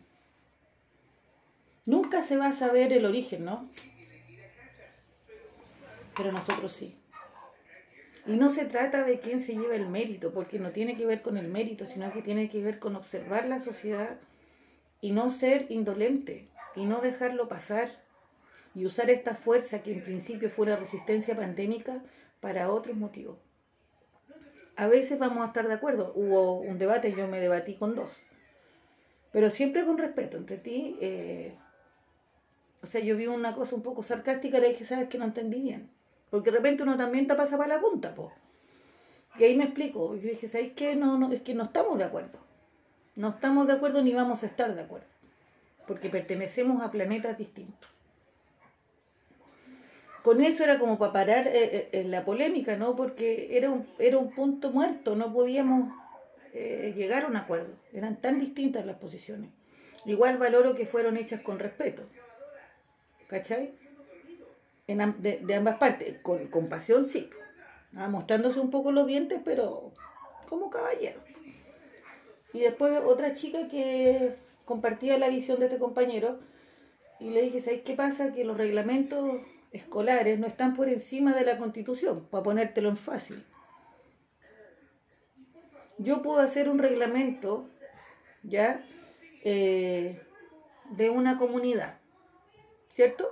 Nunca 1.86 2.24
se 2.24 2.38
va 2.38 2.48
a 2.48 2.54
saber 2.54 2.92
el 2.94 3.06
origen, 3.06 3.46
¿no? 3.46 3.70
Pero 6.18 6.32
nosotros 6.32 6.74
sí. 6.74 6.98
Y 8.26 8.38
no 8.38 8.50
se 8.50 8.66
trata 8.66 9.04
de 9.04 9.20
quién 9.20 9.40
se 9.40 9.54
lleva 9.54 9.76
el 9.76 9.88
mérito, 9.88 10.34
porque 10.34 10.58
no 10.58 10.72
tiene 10.72 10.96
que 10.96 11.06
ver 11.06 11.22
con 11.22 11.38
el 11.38 11.48
mérito, 11.48 11.86
sino 11.86 12.12
que 12.12 12.24
tiene 12.24 12.50
que 12.50 12.62
ver 12.62 12.80
con 12.80 12.96
observar 12.96 13.48
la 13.48 13.60
sociedad 13.60 14.18
y 15.00 15.12
no 15.12 15.30
ser 15.30 15.68
indolente 15.70 16.48
y 16.76 16.86
no 16.86 17.02
dejarlo 17.02 17.48
pasar 17.48 17.92
y 18.74 18.86
usar 18.86 19.12
esta 19.12 19.36
fuerza 19.36 19.84
que 19.84 19.94
en 19.94 20.04
principio 20.04 20.50
fue 20.50 20.66
la 20.66 20.76
resistencia 20.76 21.36
pandémica 21.36 22.02
para 22.40 22.72
otros 22.72 22.98
motivos. 22.98 23.38
A 24.76 24.88
veces 24.88 25.20
vamos 25.20 25.44
a 25.44 25.48
estar 25.48 25.68
de 25.68 25.76
acuerdo. 25.76 26.12
Hubo 26.16 26.60
un 26.60 26.78
debate, 26.78 27.14
yo 27.14 27.28
me 27.28 27.40
debatí 27.40 27.76
con 27.76 27.96
dos. 27.96 28.12
Pero 29.32 29.50
siempre 29.50 29.86
con 29.86 29.98
respeto 29.98 30.38
entre 30.38 30.58
ti. 30.58 30.98
Eh, 31.00 31.56
o 32.86 32.88
sea, 32.88 33.02
yo 33.02 33.18
vi 33.18 33.26
una 33.26 33.56
cosa 33.56 33.76
un 33.76 33.82
poco 33.82 34.04
sarcástica, 34.04 34.60
le 34.60 34.70
dije, 34.70 34.86
sabes 34.86 35.10
que 35.10 35.18
no 35.18 35.26
entendí 35.26 35.60
bien. 35.60 35.90
Porque 36.30 36.52
de 36.52 36.58
repente 36.58 36.84
uno 36.84 36.96
también 36.96 37.26
te 37.26 37.34
pasa 37.34 37.58
para 37.58 37.76
la 37.76 37.82
punta, 37.82 38.14
po. 38.14 38.32
Y 39.40 39.44
ahí 39.44 39.58
me 39.58 39.64
explico. 39.64 40.16
Yo 40.16 40.30
dije, 40.30 40.48
¿sabes 40.48 40.74
qué? 40.76 40.96
No, 40.96 41.18
no, 41.18 41.34
es 41.34 41.42
que 41.42 41.56
no 41.56 41.64
estamos 41.64 41.98
de 41.98 42.04
acuerdo. 42.04 42.38
No 43.16 43.30
estamos 43.30 43.66
de 43.66 43.74
acuerdo 43.74 44.04
ni 44.04 44.14
vamos 44.14 44.44
a 44.44 44.46
estar 44.46 44.76
de 44.76 44.82
acuerdo. 44.82 45.08
Porque 45.88 46.10
pertenecemos 46.10 46.84
a 46.84 46.92
planetas 46.92 47.40
distintos. 47.40 47.90
Con 50.22 50.42
eso 50.42 50.64
era 50.64 50.78
como 50.78 51.00
para 51.00 51.14
parar 51.14 51.48
eh, 51.48 51.90
eh, 51.92 52.04
la 52.04 52.24
polémica, 52.24 52.78
¿no? 52.78 52.96
Porque 52.96 53.58
era 53.58 53.72
un, 53.72 53.88
era 53.98 54.20
un 54.20 54.30
punto 54.32 54.70
muerto, 54.72 55.16
no 55.16 55.34
podíamos 55.34 55.92
eh, 56.54 56.94
llegar 56.96 57.24
a 57.24 57.28
un 57.28 57.36
acuerdo. 57.36 57.74
Eran 57.94 58.22
tan 58.22 58.38
distintas 58.38 58.86
las 58.86 58.98
posiciones. 58.98 59.50
Igual 60.06 60.38
valoro 60.38 60.76
que 60.76 60.86
fueron 60.86 61.18
hechas 61.18 61.42
con 61.42 61.58
respeto. 61.58 62.04
¿Cachai? 63.28 63.74
de, 64.88 65.56
ambas 65.56 65.78
partes, 65.78 66.20
con, 66.22 66.48
compasión 66.48 67.06
sí, 67.06 67.30
ah, 67.96 68.08
mostrándose 68.08 68.60
un 68.60 68.70
poco 68.70 68.92
los 68.92 69.08
dientes, 69.08 69.40
pero 69.44 69.92
como 70.48 70.70
caballero. 70.70 71.20
Y 72.54 72.60
después 72.60 72.94
otra 73.04 73.34
chica 73.34 73.68
que 73.68 74.36
compartía 74.64 75.18
la 75.18 75.30
visión 75.30 75.60
de 75.60 75.66
este 75.66 75.80
compañero 75.80 76.40
y 77.20 77.32
le 77.32 77.42
dije, 77.42 77.62
¿sabes 77.62 77.82
qué 77.82 77.94
pasa? 77.94 78.34
Que 78.34 78.46
los 78.46 78.58
reglamentos 78.58 79.42
escolares 79.72 80.40
no 80.40 80.48
están 80.48 80.74
por 80.74 80.88
encima 80.88 81.34
de 81.34 81.46
la 81.46 81.58
constitución, 81.58 82.28
para 82.30 82.44
ponértelo 82.44 82.90
en 82.90 82.98
fácil. 82.98 83.44
Yo 85.98 86.22
puedo 86.22 86.40
hacer 86.40 86.70
un 86.70 86.78
reglamento, 86.78 87.70
¿ya? 88.44 88.86
Eh, 89.44 90.22
de 90.92 91.10
una 91.10 91.38
comunidad, 91.38 92.00
¿cierto? 92.96 93.30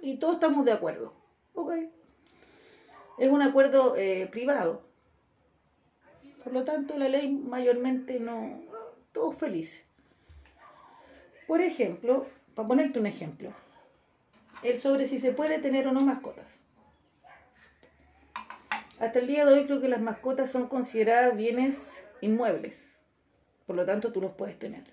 y 0.00 0.18
todos 0.18 0.34
estamos 0.34 0.64
de 0.64 0.70
acuerdo. 0.70 1.12
Ok. 1.54 1.72
Es 3.18 3.28
un 3.28 3.42
acuerdo 3.42 3.96
eh, 3.96 4.28
privado. 4.30 4.82
Por 6.44 6.52
lo 6.52 6.64
tanto, 6.64 6.96
la 6.96 7.08
ley 7.08 7.30
mayormente 7.30 8.20
no... 8.20 8.62
Todos 9.12 9.36
felices. 9.36 9.82
Por 11.48 11.62
ejemplo, 11.62 12.26
para 12.54 12.68
ponerte 12.68 13.00
un 13.00 13.06
ejemplo, 13.06 13.52
el 14.62 14.78
sobre 14.80 15.08
si 15.08 15.20
se 15.20 15.32
puede 15.32 15.58
tener 15.58 15.88
o 15.88 15.92
no 15.92 16.00
mascotas. 16.02 16.46
Hasta 19.00 19.18
el 19.18 19.26
día 19.26 19.44
de 19.44 19.52
hoy 19.52 19.66
creo 19.66 19.80
que 19.80 19.88
las 19.88 20.00
mascotas 20.00 20.50
son 20.50 20.68
consideradas 20.68 21.36
bienes 21.36 22.04
inmuebles. 22.20 22.92
Por 23.66 23.74
lo 23.74 23.84
tanto, 23.84 24.12
tú 24.12 24.20
los 24.20 24.32
puedes 24.32 24.58
tener. 24.58 24.84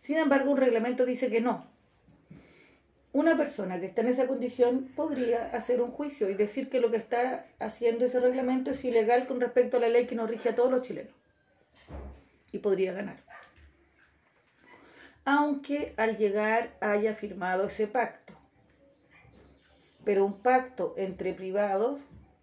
Sin 0.00 0.16
embargo, 0.16 0.52
un 0.52 0.58
reglamento 0.58 1.04
dice 1.06 1.30
que 1.30 1.40
no, 1.40 1.66
una 3.14 3.36
persona 3.36 3.78
que 3.78 3.86
está 3.86 4.00
en 4.00 4.08
esa 4.08 4.26
condición 4.26 4.90
podría 4.96 5.46
hacer 5.52 5.80
un 5.80 5.92
juicio 5.92 6.28
y 6.28 6.34
decir 6.34 6.68
que 6.68 6.80
lo 6.80 6.90
que 6.90 6.96
está 6.96 7.46
haciendo 7.60 8.04
ese 8.04 8.18
reglamento 8.18 8.72
es 8.72 8.84
ilegal 8.84 9.28
con 9.28 9.40
respecto 9.40 9.76
a 9.76 9.80
la 9.80 9.88
ley 9.88 10.08
que 10.08 10.16
nos 10.16 10.28
rige 10.28 10.48
a 10.48 10.56
todos 10.56 10.68
los 10.68 10.82
chilenos. 10.82 11.14
Y 12.50 12.58
podría 12.58 12.92
ganar. 12.92 13.22
Aunque 15.24 15.94
al 15.96 16.16
llegar 16.16 16.76
haya 16.80 17.14
firmado 17.14 17.68
ese 17.68 17.86
pacto. 17.86 18.34
Pero 20.04 20.26
un 20.26 20.42
pacto 20.42 20.94
entre 20.96 21.34
privados 21.34 22.00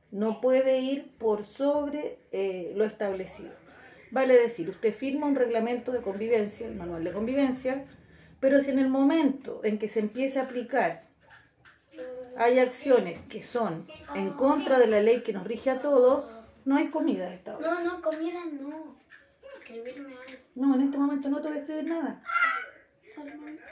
no 0.10 0.39
puede 0.39 0.79
ir 0.79 1.12
por 1.17 1.43
sobre 1.43 2.17
eh, 2.31 2.71
lo 2.77 2.86
establecido. 2.86 3.51
Vale 4.10 4.38
decir, 4.38 4.69
usted 4.69 4.93
firma 4.93 5.27
un 5.27 5.36
reglamento 5.36 5.91
de 5.91 6.01
convivencia, 6.01 6.65
el 6.65 6.75
manual 6.75 7.03
de 7.03 7.12
convivencia, 7.12 7.86
pero 8.41 8.62
si 8.62 8.71
en 8.71 8.80
el 8.80 8.89
momento 8.89 9.62
en 9.63 9.80
que 9.80 9.88
se 9.88 10.01
empiece 10.01 10.39
a 10.39 10.43
aplicar 10.43 11.04
hay 12.36 12.60
acciones 12.60 13.21
que 13.30 13.43
son 13.43 13.86
en 14.15 14.32
contra 14.32 14.80
de 14.80 14.88
la 14.88 15.01
ley 15.01 15.21
que 15.21 15.32
nos 15.32 15.45
rige 15.45 15.69
a 15.69 15.80
todos, 15.80 16.34
no 16.65 16.75
hay 16.75 16.89
comida 16.89 17.30
de 17.30 17.36
esta 17.36 17.58
hora. 17.58 17.71
No, 17.71 17.84
no, 17.84 18.01
comida 18.01 18.39
no. 18.45 18.97
Escribirme 19.60 20.15
No, 20.56 20.75
en 20.75 20.82
este 20.82 20.97
momento 20.97 21.30
no 21.30 21.39
te 21.39 21.49
voy 21.49 21.58
a 21.58 21.62
escribir 21.62 21.86
nada. 21.86 22.23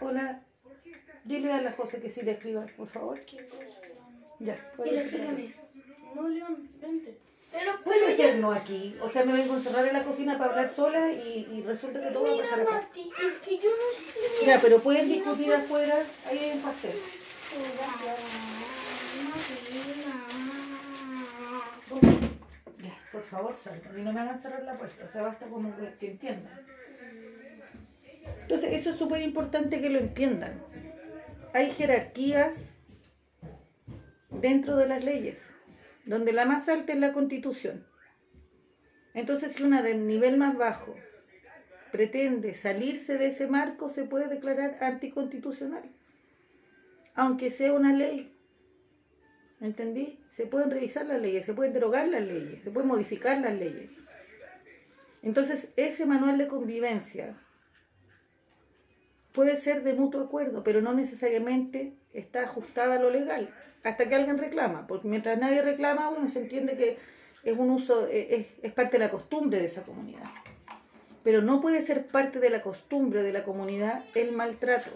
Hola. 0.02 0.44
Dile 1.24 1.52
a 1.52 1.62
la 1.62 1.72
José 1.72 2.00
que 2.00 2.10
sí 2.10 2.22
le 2.22 2.32
escriba, 2.32 2.66
por 2.78 2.90
favor. 2.90 3.20
Ya. 4.40 4.72
Dile, 4.84 5.06
sígueme. 5.06 5.56
No, 6.16 6.28
León, 6.28 6.70
vente. 6.80 7.20
Pero 7.52 7.82
puede 7.84 8.16
ser 8.16 8.38
no 8.38 8.52
aquí. 8.52 8.96
O 9.02 9.10
sea, 9.10 9.26
me 9.26 9.34
vengo 9.34 9.54
a 9.54 9.58
encerrar 9.58 9.88
en 9.88 9.94
la 9.94 10.04
cocina 10.04 10.38
para 10.38 10.52
hablar 10.52 10.70
sola 10.70 11.12
y, 11.12 11.48
y 11.52 11.64
resulta 11.64 12.00
que 12.00 12.12
todo 12.12 12.26
va 12.26 12.34
a 12.34 12.38
pasar 12.38 12.62
acá. 12.62 12.90
es 12.96 13.34
que 13.40 13.58
yo 13.58 13.70
no 13.70 13.96
sé. 13.96 14.46
Ya, 14.46 14.60
pero 14.62 14.80
pueden 14.80 15.10
discutir 15.10 15.54
afuera. 15.54 15.96
Ahí 16.28 16.38
hay 16.38 16.52
un 16.52 16.62
pastel. 16.62 16.94
Ya, 22.84 22.98
por 23.12 23.24
favor, 23.24 23.56
salgan 23.56 24.00
y 24.00 24.04
no 24.04 24.14
me 24.14 24.20
hagan 24.20 24.40
cerrar 24.40 24.64
la 24.64 24.78
puerta. 24.78 25.06
O 25.06 25.10
sea, 25.10 25.24
basta 25.24 25.48
como 25.48 25.76
que 26.00 26.08
entiendan. 26.08 26.62
Entonces, 28.44 28.74
eso 28.74 28.92
es 28.92 28.98
súper 28.98 29.22
importante 29.22 29.82
que 29.82 29.90
lo 29.90 29.98
entiendan. 29.98 30.62
Hay 31.54 31.72
jerarquías 31.72 32.74
dentro 34.30 34.78
de 34.78 34.88
las 34.88 35.04
leyes 35.04 35.49
donde 36.10 36.34
la 36.34 36.46
más 36.46 36.68
alta 36.68 36.92
es 36.92 37.00
la 37.00 37.14
constitución. 37.14 37.86
Entonces, 39.14 39.54
si 39.54 39.64
una 39.64 39.84
del 39.84 40.08
nivel 40.08 40.38
más 40.38 40.58
bajo 40.58 40.96
pretende 41.92 42.56
salirse 42.56 43.18
de 43.20 43.28
ese 43.28 43.46
marco, 43.46 43.90
se 43.90 44.06
puede 44.06 44.28
declarar 44.28 44.78
anticonstitucional, 44.82 45.84
aunque 47.14 47.52
sea 47.52 47.74
una 47.74 47.94
ley. 47.94 48.36
¿Entendí? 49.62 50.20
Se 50.32 50.48
pueden 50.48 50.72
revisar 50.72 51.06
las 51.06 51.22
leyes, 51.22 51.46
se 51.46 51.54
pueden 51.54 51.74
derogar 51.74 52.08
las 52.08 52.24
leyes, 52.24 52.64
se 52.64 52.72
pueden 52.72 52.88
modificar 52.88 53.40
las 53.40 53.54
leyes. 53.54 53.92
Entonces, 55.22 55.70
ese 55.76 56.08
manual 56.08 56.40
de 56.40 56.48
convivencia 56.48 57.38
puede 59.34 59.58
ser 59.58 59.84
de 59.84 59.94
mutuo 59.94 60.22
acuerdo, 60.22 60.64
pero 60.64 60.82
no 60.82 60.94
necesariamente 60.94 61.94
está 62.14 62.44
ajustada 62.44 62.96
a 62.96 63.00
lo 63.00 63.10
legal 63.10 63.54
hasta 63.84 64.10
que 64.10 64.16
alguien 64.16 64.38
reclama, 64.38 64.88
porque 64.88 65.08
mientras 65.08 65.38
nadie 65.40 65.62
reclama, 65.62 66.10
bueno, 66.10 66.28
se 66.30 66.40
entiende 66.40 66.76
que 66.76 66.98
es 67.44 67.58
un 67.58 67.70
uso, 67.70 68.08
eh, 68.10 68.48
es, 68.62 68.74
parte 68.74 68.98
de 68.98 69.06
la 69.06 69.12
costumbre 69.12 69.60
de 69.60 69.66
esa 69.66 69.84
comunidad. 69.84 70.26
Pero 71.24 71.42
no 71.42 71.62
puede 71.62 71.82
ser 71.82 72.08
parte 72.08 72.40
de 72.40 72.50
la 72.50 72.62
costumbre 72.62 73.24
de 73.24 73.32
la 73.32 73.44
comunidad 73.44 74.04
el 74.16 74.32
maltrato. 74.32 74.92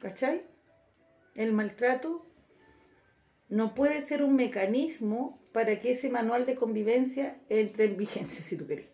¿Cachai? 0.00 0.42
El 1.34 1.52
maltrato 1.52 2.26
no 3.48 3.74
puede 3.74 4.00
ser 4.02 4.22
un 4.22 4.36
mecanismo 4.36 5.38
para 5.52 5.80
que 5.80 5.92
ese 5.92 6.10
manual 6.10 6.46
de 6.46 6.56
convivencia 6.56 7.38
entre 7.48 7.86
en 7.86 7.96
vigencia, 7.96 8.42
si 8.42 8.56
tú 8.56 8.66
querés. 8.66 8.86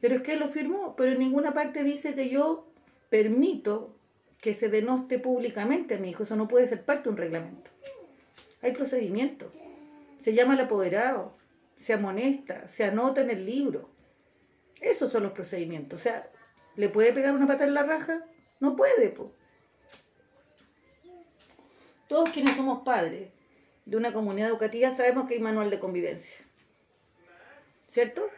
Pero 0.00 0.16
es 0.16 0.22
que 0.22 0.36
lo 0.36 0.48
firmó, 0.48 0.94
pero 0.96 1.12
en 1.12 1.18
ninguna 1.18 1.52
parte 1.52 1.82
dice 1.82 2.14
que 2.14 2.28
yo 2.28 2.65
permito 3.08 3.96
que 4.40 4.54
se 4.54 4.68
denoste 4.68 5.18
públicamente 5.18 5.94
a 5.94 5.98
mi 5.98 6.10
hijo. 6.10 6.22
Eso 6.22 6.36
no 6.36 6.48
puede 6.48 6.66
ser 6.66 6.84
parte 6.84 7.04
de 7.04 7.10
un 7.10 7.16
reglamento. 7.16 7.70
Hay 8.62 8.72
procedimientos. 8.72 9.54
Se 10.18 10.34
llama 10.34 10.54
al 10.54 10.60
apoderado, 10.60 11.36
se 11.78 11.92
amonesta, 11.92 12.68
se 12.68 12.84
anota 12.84 13.20
en 13.20 13.30
el 13.30 13.46
libro. 13.46 13.90
Esos 14.80 15.10
son 15.10 15.22
los 15.22 15.32
procedimientos. 15.32 16.00
O 16.00 16.02
sea, 16.02 16.30
¿le 16.74 16.88
puede 16.88 17.12
pegar 17.12 17.34
una 17.34 17.46
pata 17.46 17.64
en 17.64 17.74
la 17.74 17.82
raja? 17.82 18.24
No 18.60 18.76
puede, 18.76 19.08
pues. 19.10 19.30
Todos 22.08 22.30
quienes 22.30 22.56
somos 22.56 22.84
padres 22.84 23.30
de 23.84 23.96
una 23.96 24.12
comunidad 24.12 24.48
educativa 24.48 24.94
sabemos 24.94 25.26
que 25.26 25.34
hay 25.34 25.40
manual 25.40 25.70
de 25.70 25.80
convivencia. 25.80 26.38
¿Cierto? 27.90 28.28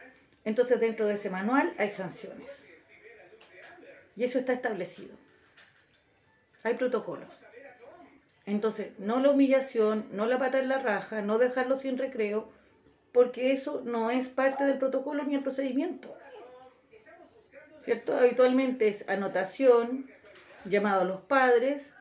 Entonces 0.45 0.79
dentro 0.79 1.05
de 1.05 1.15
ese 1.15 1.29
manual 1.29 1.73
hay 1.77 1.91
sanciones. 1.91 2.47
Y 4.19 4.25
eso 4.25 4.37
está 4.37 4.53
establecido 4.53 5.15
hay 6.63 6.75
protocolos. 6.75 7.29
Entonces, 8.45 8.91
no 8.97 9.19
la 9.19 9.31
humillación, 9.31 10.07
no 10.11 10.25
la 10.25 10.39
pata 10.39 10.59
en 10.59 10.69
la 10.69 10.79
raja, 10.79 11.21
no 11.21 11.37
dejarlo 11.37 11.77
sin 11.77 11.97
recreo, 11.97 12.49
porque 13.11 13.53
eso 13.53 13.81
no 13.85 14.09
es 14.09 14.27
parte 14.27 14.63
del 14.65 14.77
protocolo 14.77 15.23
ni 15.23 15.35
el 15.35 15.43
procedimiento. 15.43 16.15
¿cierto? 17.83 18.17
Habitualmente 18.17 18.87
es 18.87 19.07
anotación, 19.07 20.09
llamado 20.65 21.01
a 21.01 21.05
los 21.05 21.21
padres, 21.21 21.93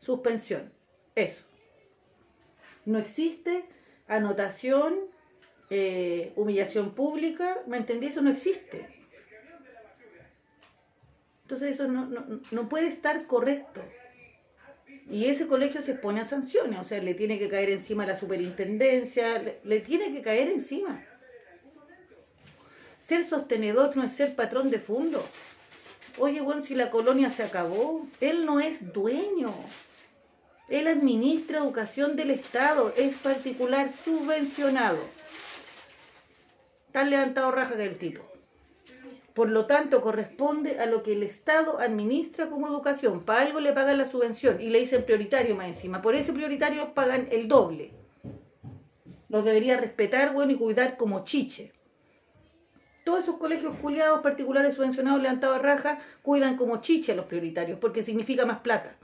suspensión. 0.00 0.72
Eso. 1.14 1.44
No 2.84 2.98
existe 2.98 3.64
anotación, 4.06 4.96
eh, 5.70 6.32
humillación 6.36 6.94
pública, 6.94 7.58
¿me 7.66 7.76
entendí? 7.76 8.06
Eso 8.06 8.22
no 8.22 8.30
existe. 8.30 8.97
Entonces 11.48 11.76
eso 11.76 11.88
no, 11.88 12.04
no, 12.04 12.40
no 12.50 12.68
puede 12.68 12.88
estar 12.88 13.26
correcto. 13.26 13.82
Y 15.10 15.24
ese 15.24 15.46
colegio 15.46 15.80
se 15.80 15.92
expone 15.92 16.20
a 16.20 16.26
sanciones, 16.26 16.78
o 16.78 16.84
sea, 16.84 17.00
le 17.00 17.14
tiene 17.14 17.38
que 17.38 17.48
caer 17.48 17.70
encima 17.70 18.04
la 18.04 18.18
superintendencia, 18.18 19.42
le, 19.64 19.80
tiene 19.80 20.12
que 20.12 20.20
caer 20.20 20.50
encima. 20.50 21.02
Ser 23.06 23.24
sostenedor 23.24 23.96
no 23.96 24.04
es 24.04 24.12
ser 24.12 24.36
patrón 24.36 24.68
de 24.68 24.78
fondo. 24.78 25.26
Oye, 26.18 26.42
bueno, 26.42 26.60
si 26.60 26.74
la 26.74 26.90
colonia 26.90 27.30
se 27.30 27.44
acabó, 27.44 28.06
él 28.20 28.44
no 28.44 28.60
es 28.60 28.92
dueño. 28.92 29.54
Él 30.68 30.86
administra 30.86 31.60
educación 31.60 32.14
del 32.14 32.30
Estado, 32.30 32.92
es 32.94 33.16
particular 33.16 33.90
subvencionado. 34.04 34.98
Tan 36.92 37.08
levantado 37.08 37.50
raja 37.52 37.74
que 37.74 37.84
el 37.84 37.96
tipo. 37.96 38.27
Por 39.38 39.50
lo 39.50 39.66
tanto, 39.66 40.02
corresponde 40.02 40.80
a 40.80 40.86
lo 40.86 41.04
que 41.04 41.12
el 41.12 41.22
Estado 41.22 41.78
administra 41.78 42.50
como 42.50 42.66
educación. 42.66 43.24
Para 43.24 43.42
algo 43.42 43.60
le 43.60 43.72
pagan 43.72 43.96
la 43.96 44.10
subvención 44.10 44.60
y 44.60 44.68
le 44.68 44.80
dicen 44.80 45.04
prioritario 45.04 45.54
más 45.54 45.68
encima. 45.68 46.02
Por 46.02 46.16
ese 46.16 46.32
prioritario 46.32 46.92
pagan 46.92 47.28
el 47.30 47.46
doble. 47.46 47.92
Los 49.28 49.44
debería 49.44 49.76
respetar, 49.76 50.32
bueno, 50.32 50.50
y 50.50 50.56
cuidar 50.56 50.96
como 50.96 51.22
chiche. 51.22 51.72
Todos 53.04 53.20
esos 53.20 53.36
colegios 53.36 53.76
culiados 53.76 54.22
particulares 54.22 54.74
subvencionados 54.74 55.22
levantados 55.22 55.60
a 55.60 55.62
raja 55.62 56.00
cuidan 56.22 56.56
como 56.56 56.80
chiche 56.80 57.12
a 57.12 57.14
los 57.14 57.26
prioritarios 57.26 57.78
porque 57.78 58.02
significa 58.02 58.44
más 58.44 58.58
plata. 58.58 58.96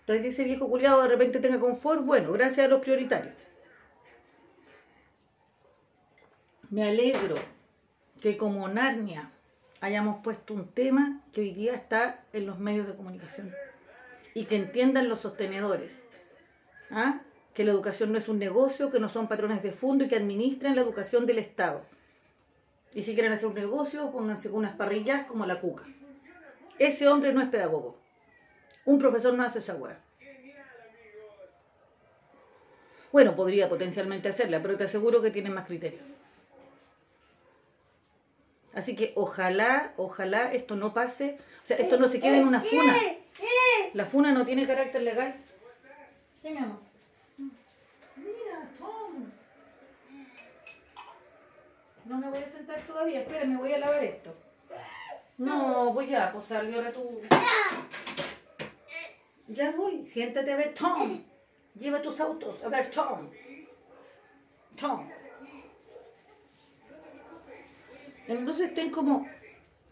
Entonces 0.00 0.26
ese 0.26 0.42
viejo 0.42 0.68
culiado 0.68 1.04
de 1.04 1.08
repente 1.08 1.38
tenga 1.38 1.60
confort, 1.60 2.04
bueno, 2.04 2.32
gracias 2.32 2.66
a 2.66 2.68
los 2.68 2.80
prioritarios. 2.80 3.32
Me 6.70 6.86
alegro 6.86 7.36
que 8.20 8.36
como 8.36 8.68
Narnia 8.68 9.30
hayamos 9.80 10.22
puesto 10.22 10.52
un 10.52 10.68
tema 10.68 11.22
que 11.32 11.40
hoy 11.40 11.52
día 11.52 11.72
está 11.72 12.22
en 12.34 12.44
los 12.44 12.58
medios 12.58 12.86
de 12.86 12.94
comunicación 12.94 13.54
y 14.34 14.44
que 14.44 14.56
entiendan 14.56 15.08
los 15.08 15.20
sostenedores. 15.20 15.92
¿Ah? 16.90 17.22
Que 17.54 17.64
la 17.64 17.70
educación 17.70 18.12
no 18.12 18.18
es 18.18 18.28
un 18.28 18.38
negocio, 18.38 18.90
que 18.90 19.00
no 19.00 19.08
son 19.08 19.28
patrones 19.28 19.62
de 19.62 19.72
fondo 19.72 20.04
y 20.04 20.08
que 20.08 20.16
administran 20.16 20.76
la 20.76 20.82
educación 20.82 21.24
del 21.24 21.38
Estado. 21.38 21.86
Y 22.92 23.02
si 23.02 23.14
quieren 23.14 23.32
hacer 23.32 23.48
un 23.48 23.54
negocio, 23.54 24.10
pónganse 24.10 24.50
con 24.50 24.58
unas 24.58 24.76
parrillas 24.76 25.26
como 25.26 25.46
la 25.46 25.60
cuca. 25.60 25.84
Ese 26.78 27.08
hombre 27.08 27.32
no 27.32 27.40
es 27.40 27.48
pedagogo. 27.48 27.96
Un 28.84 28.98
profesor 28.98 29.32
no 29.32 29.42
hace 29.42 29.60
esa 29.60 29.74
hueá. 29.74 29.98
Bueno, 33.10 33.34
podría 33.34 33.70
potencialmente 33.70 34.28
hacerla, 34.28 34.60
pero 34.60 34.76
te 34.76 34.84
aseguro 34.84 35.22
que 35.22 35.30
tienen 35.30 35.54
más 35.54 35.64
criterio. 35.64 36.17
Así 38.74 38.94
que 38.94 39.12
ojalá, 39.16 39.92
ojalá 39.96 40.52
esto 40.52 40.76
no 40.76 40.92
pase, 40.92 41.38
o 41.64 41.66
sea, 41.66 41.76
esto 41.78 41.98
no 41.98 42.08
se 42.08 42.20
quede 42.20 42.38
en 42.38 42.48
una 42.48 42.60
funa. 42.60 42.94
La 43.94 44.06
funa 44.06 44.32
no 44.32 44.44
tiene 44.44 44.66
carácter 44.66 45.02
legal. 45.02 45.34
¿Qué, 46.42 46.50
mi 46.50 46.58
amor? 46.58 46.78
Mira, 48.16 48.70
Tom. 48.78 49.30
No 52.04 52.18
me 52.18 52.30
voy 52.30 52.42
a 52.42 52.50
sentar 52.50 52.80
todavía, 52.82 53.20
espera, 53.20 53.44
me 53.44 53.56
voy 53.56 53.72
a 53.72 53.78
lavar 53.78 54.04
esto. 54.04 54.34
No, 55.38 55.92
voy 55.92 56.08
ya, 56.08 56.32
pues 56.32 56.46
salió 56.46 56.78
ahora 56.78 56.92
tú. 56.92 57.20
Ya 59.48 59.70
voy, 59.70 60.06
siéntate 60.06 60.52
a 60.52 60.56
ver, 60.56 60.74
Tom. 60.74 61.22
Lleva 61.74 62.02
tus 62.02 62.20
autos, 62.20 62.62
a 62.62 62.68
ver, 62.68 62.90
Tom. 62.90 63.30
Tom. 64.78 65.08
Entonces 68.28 68.68
estén 68.68 68.90
como, 68.90 69.26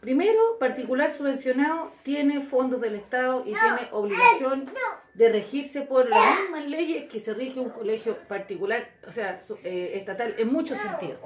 primero, 0.00 0.58
particular 0.60 1.12
subvencionado 1.12 1.92
tiene 2.02 2.40
fondos 2.42 2.80
del 2.82 2.94
Estado 2.94 3.40
y 3.40 3.54
tiene 3.54 3.88
obligación 3.90 4.70
de 5.14 5.28
regirse 5.30 5.80
por 5.80 6.08
las 6.08 6.40
mismas 6.40 6.66
leyes 6.66 7.10
que 7.10 7.18
se 7.18 7.32
rige 7.32 7.58
un 7.58 7.70
colegio 7.70 8.18
particular, 8.28 8.90
o 9.08 9.12
sea, 9.12 9.40
eh, 9.64 9.92
estatal, 9.94 10.34
en 10.36 10.52
muchos 10.52 10.78
sentidos. 10.78 11.18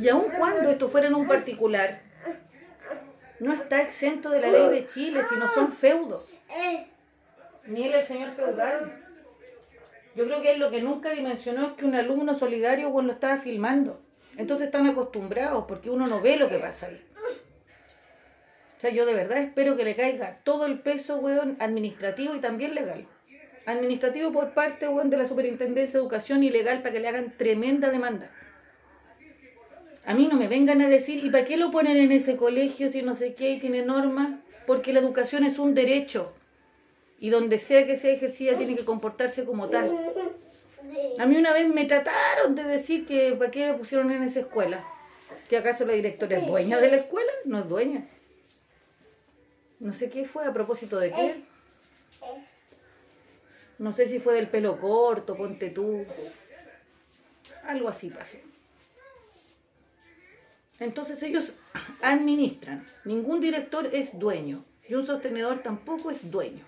Y 0.00 0.08
aun 0.08 0.24
cuando 0.36 0.70
esto 0.70 0.88
fuera 0.88 1.06
en 1.06 1.14
un 1.14 1.28
particular, 1.28 2.00
no 3.38 3.52
está 3.52 3.82
exento 3.82 4.30
de 4.30 4.40
la 4.40 4.50
ley 4.50 4.68
de 4.70 4.86
Chile, 4.86 5.20
sino 5.28 5.46
son 5.48 5.72
feudos. 5.72 6.26
Ni 7.66 7.86
él 7.86 7.94
el 7.94 8.04
señor 8.04 8.32
feudal. 8.32 9.04
Yo 10.16 10.24
creo 10.24 10.42
que 10.42 10.52
él 10.52 10.58
lo 10.60 10.70
que 10.70 10.82
nunca 10.82 11.10
dimensionó 11.10 11.66
es 11.66 11.72
que 11.74 11.84
un 11.84 11.94
alumno 11.94 12.36
solidario 12.36 12.90
bueno, 12.90 13.08
lo 13.08 13.12
estaba 13.14 13.36
filmando. 13.36 14.02
Entonces 14.36 14.66
están 14.66 14.86
acostumbrados 14.86 15.64
porque 15.66 15.90
uno 15.90 16.06
no 16.06 16.20
ve 16.20 16.36
lo 16.36 16.48
que 16.48 16.58
pasa 16.58 16.86
ahí. 16.86 17.04
O 18.76 18.80
sea, 18.80 18.90
yo 18.90 19.04
de 19.04 19.12
verdad 19.12 19.38
espero 19.38 19.76
que 19.76 19.84
le 19.84 19.94
caiga 19.94 20.38
todo 20.42 20.64
el 20.64 20.78
peso, 20.78 21.18
weón, 21.18 21.56
administrativo 21.60 22.34
y 22.34 22.38
también 22.38 22.74
legal. 22.74 23.06
Administrativo 23.66 24.32
por 24.32 24.54
parte, 24.54 24.88
weón, 24.88 25.10
de 25.10 25.18
la 25.18 25.26
Superintendencia 25.26 25.92
de 25.92 25.98
Educación 25.98 26.42
y 26.42 26.50
legal 26.50 26.80
para 26.80 26.94
que 26.94 27.00
le 27.00 27.08
hagan 27.08 27.34
tremenda 27.36 27.90
demanda. 27.90 28.30
A 30.06 30.14
mí 30.14 30.28
no 30.28 30.36
me 30.38 30.48
vengan 30.48 30.80
a 30.80 30.88
decir, 30.88 31.22
¿y 31.22 31.28
para 31.28 31.44
qué 31.44 31.58
lo 31.58 31.70
ponen 31.70 31.98
en 31.98 32.10
ese 32.10 32.36
colegio 32.36 32.88
si 32.88 33.02
no 33.02 33.14
sé 33.14 33.34
qué 33.34 33.50
y 33.50 33.60
tiene 33.60 33.84
normas? 33.84 34.40
Porque 34.66 34.94
la 34.94 35.00
educación 35.00 35.44
es 35.44 35.58
un 35.58 35.74
derecho. 35.74 36.32
Y 37.18 37.28
donde 37.28 37.58
sea 37.58 37.86
que 37.86 37.98
sea 37.98 38.12
ejercida 38.12 38.56
tiene 38.56 38.76
que 38.76 38.84
comportarse 38.86 39.44
como 39.44 39.68
tal. 39.68 39.90
A 41.18 41.26
mí 41.26 41.36
una 41.36 41.52
vez 41.52 41.68
me 41.68 41.84
trataron 41.84 42.54
de 42.54 42.64
decir 42.64 43.06
que 43.06 43.32
para 43.32 43.50
qué 43.50 43.68
lo 43.68 43.78
pusieron 43.78 44.10
en 44.10 44.22
esa 44.22 44.40
escuela. 44.40 44.82
¿Que 45.48 45.56
acaso 45.56 45.84
la 45.84 45.94
directora 45.94 46.38
es 46.38 46.46
dueña 46.46 46.78
de 46.80 46.90
la 46.90 46.96
escuela? 46.96 47.30
No 47.44 47.58
es 47.58 47.68
dueña. 47.68 48.06
No 49.78 49.92
sé 49.92 50.10
qué 50.10 50.26
fue, 50.26 50.46
a 50.46 50.52
propósito 50.52 50.98
de 50.98 51.10
qué. 51.10 51.42
No 53.78 53.92
sé 53.92 54.08
si 54.08 54.18
fue 54.18 54.34
del 54.34 54.48
pelo 54.48 54.78
corto, 54.80 55.36
ponte 55.36 55.70
tú. 55.70 56.04
Algo 57.64 57.88
así 57.88 58.10
pasó. 58.10 58.36
Entonces 60.78 61.22
ellos 61.22 61.54
administran. 62.02 62.84
Ningún 63.04 63.40
director 63.40 63.88
es 63.92 64.18
dueño. 64.18 64.64
Y 64.88 64.94
un 64.94 65.06
sostenedor 65.06 65.62
tampoco 65.62 66.10
es 66.10 66.30
dueño. 66.30 66.64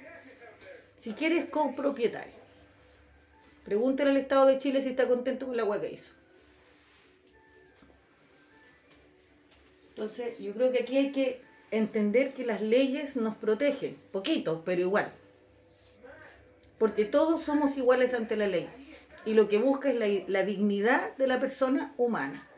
Si 1.02 1.12
quieres 1.12 1.46
copropietario. 1.46 2.41
Pregúntale 3.64 4.11
al 4.11 4.16
Estado 4.16 4.46
de 4.46 4.59
Chile 4.59 4.83
si 4.83 4.88
está 4.88 5.07
contento 5.07 5.46
con 5.46 5.57
la 5.57 5.62
agua 5.62 5.81
que 5.81 5.92
hizo. 5.92 6.11
Entonces, 9.90 10.38
yo 10.38 10.53
creo 10.53 10.72
que 10.72 10.81
aquí 10.81 10.96
hay 10.96 11.12
que 11.12 11.42
entender 11.70 12.33
que 12.35 12.44
las 12.44 12.61
leyes 12.61 13.16
nos 13.16 13.37
protegen, 13.37 13.96
poquito, 14.11 14.62
pero 14.64 14.81
igual. 14.81 15.12
Porque 16.79 17.05
todos 17.05 17.44
somos 17.44 17.77
iguales 17.77 18.14
ante 18.14 18.37
la 18.37 18.48
ley. 18.48 18.68
Y 19.25 19.35
lo 19.35 19.48
que 19.48 19.59
busca 19.59 19.90
es 19.90 20.29
la, 20.29 20.42
dignidad 20.42 21.16
de 21.16 21.27
la 21.27 21.38
persona 21.38 21.94
humana. 21.96 22.48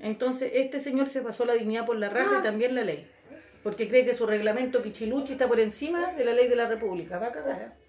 Entonces, 0.00 0.52
este 0.54 0.80
señor 0.80 1.08
se 1.08 1.22
pasó 1.22 1.44
la 1.44 1.54
dignidad 1.54 1.86
por 1.86 1.96
la 1.96 2.10
raja 2.10 2.40
y 2.40 2.42
también 2.42 2.74
la 2.74 2.84
ley. 2.84 3.08
Porque 3.62 3.88
cree 3.88 4.04
que 4.04 4.14
su 4.14 4.26
reglamento 4.26 4.82
pichiluchi 4.82 5.32
está 5.32 5.48
por 5.48 5.58
encima 5.58 6.12
de 6.12 6.24
la 6.24 6.32
ley 6.32 6.48
de 6.48 6.56
la 6.56 6.68
República. 6.68 7.18
Va 7.18 7.28
a 7.28 7.32
cagar. 7.32 7.87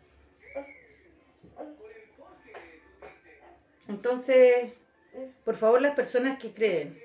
Entonces, 3.90 4.72
por 5.44 5.56
favor, 5.56 5.82
las 5.82 5.96
personas 5.96 6.40
que 6.42 6.54
creen 6.54 6.98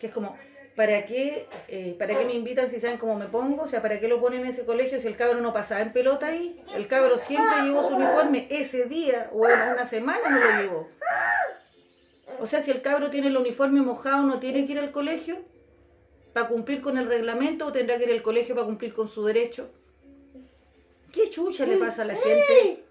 que 0.00 0.06
es 0.06 0.12
como, 0.12 0.36
¿para 0.74 1.04
qué, 1.04 1.46
eh, 1.68 1.94
¿para 1.98 2.18
qué 2.18 2.24
me 2.24 2.32
invitan 2.32 2.70
si 2.70 2.80
saben 2.80 2.96
cómo 2.96 3.16
me 3.16 3.26
pongo? 3.26 3.64
O 3.64 3.68
sea, 3.68 3.82
¿para 3.82 4.00
qué 4.00 4.08
lo 4.08 4.20
ponen 4.20 4.40
en 4.40 4.46
ese 4.46 4.64
colegio 4.64 4.98
si 4.98 5.06
el 5.06 5.16
cabro 5.16 5.40
no 5.42 5.52
pasaba 5.52 5.82
en 5.82 5.92
pelota 5.92 6.28
ahí? 6.28 6.58
El 6.74 6.88
cabro 6.88 7.18
siempre 7.18 7.62
llevó 7.62 7.86
su 7.86 7.94
uniforme 7.94 8.46
ese 8.50 8.86
día 8.86 9.28
o 9.32 9.46
en 9.46 9.72
una 9.74 9.86
semana 9.86 10.30
no 10.30 10.38
lo 10.38 10.62
llevó. 10.62 10.88
O 12.40 12.46
sea, 12.46 12.62
si 12.62 12.70
el 12.70 12.80
cabro 12.80 13.10
tiene 13.10 13.26
el 13.28 13.36
uniforme 13.36 13.82
mojado, 13.82 14.22
no 14.24 14.40
tiene 14.40 14.64
que 14.66 14.72
ir 14.72 14.78
al 14.78 14.90
colegio 14.90 15.38
para 16.32 16.48
cumplir 16.48 16.80
con 16.80 16.96
el 16.96 17.06
reglamento 17.06 17.66
o 17.66 17.72
tendrá 17.72 17.98
que 17.98 18.04
ir 18.04 18.12
al 18.12 18.22
colegio 18.22 18.54
para 18.54 18.66
cumplir 18.66 18.94
con 18.94 19.06
su 19.06 19.22
derecho. 19.24 19.70
¿Qué 21.12 21.28
chucha 21.28 21.66
le 21.66 21.76
pasa 21.76 22.02
a 22.02 22.04
la 22.06 22.14
gente? 22.14 22.84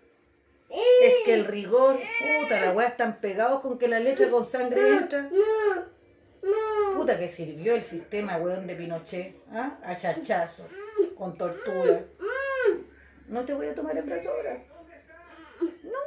Es 0.70 1.16
que 1.26 1.34
el 1.34 1.46
rigor, 1.46 1.96
puta, 1.96 2.62
la 2.62 2.72
weá 2.74 2.88
están 2.88 3.20
pegados 3.20 3.62
con 3.62 3.80
que 3.80 3.88
la 3.88 4.00
leche 4.00 4.30
con 4.30 4.46
sangre 4.46 4.98
entra. 4.98 5.30
Puta 6.96 7.18
que 7.18 7.30
sirvió 7.30 7.76
el 7.76 7.84
sistema, 7.84 8.38
weón, 8.38 8.68
de 8.68 8.76
Pinochet, 8.76 9.36
¿ah? 9.52 9.78
A 9.84 9.98
charchazo, 9.98 10.68
con 11.18 11.38
tortura. 11.38 12.04
No 13.28 13.46
te 13.46 13.54
voy 13.54 13.68
a 13.68 13.76
tomar 13.76 13.98
en 13.98 14.06
brazo 14.06 14.30
ahora. 14.30 14.64
No. 15.62 15.70
No. 15.84 15.92
No. 15.92 15.99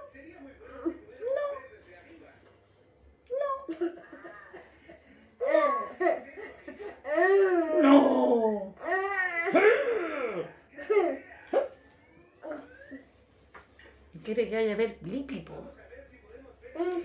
Quiere 14.35 14.49
que 14.49 14.57
haya 14.57 14.76
ver 14.76 14.97
Blippi, 15.03 15.41
po. 15.41 15.53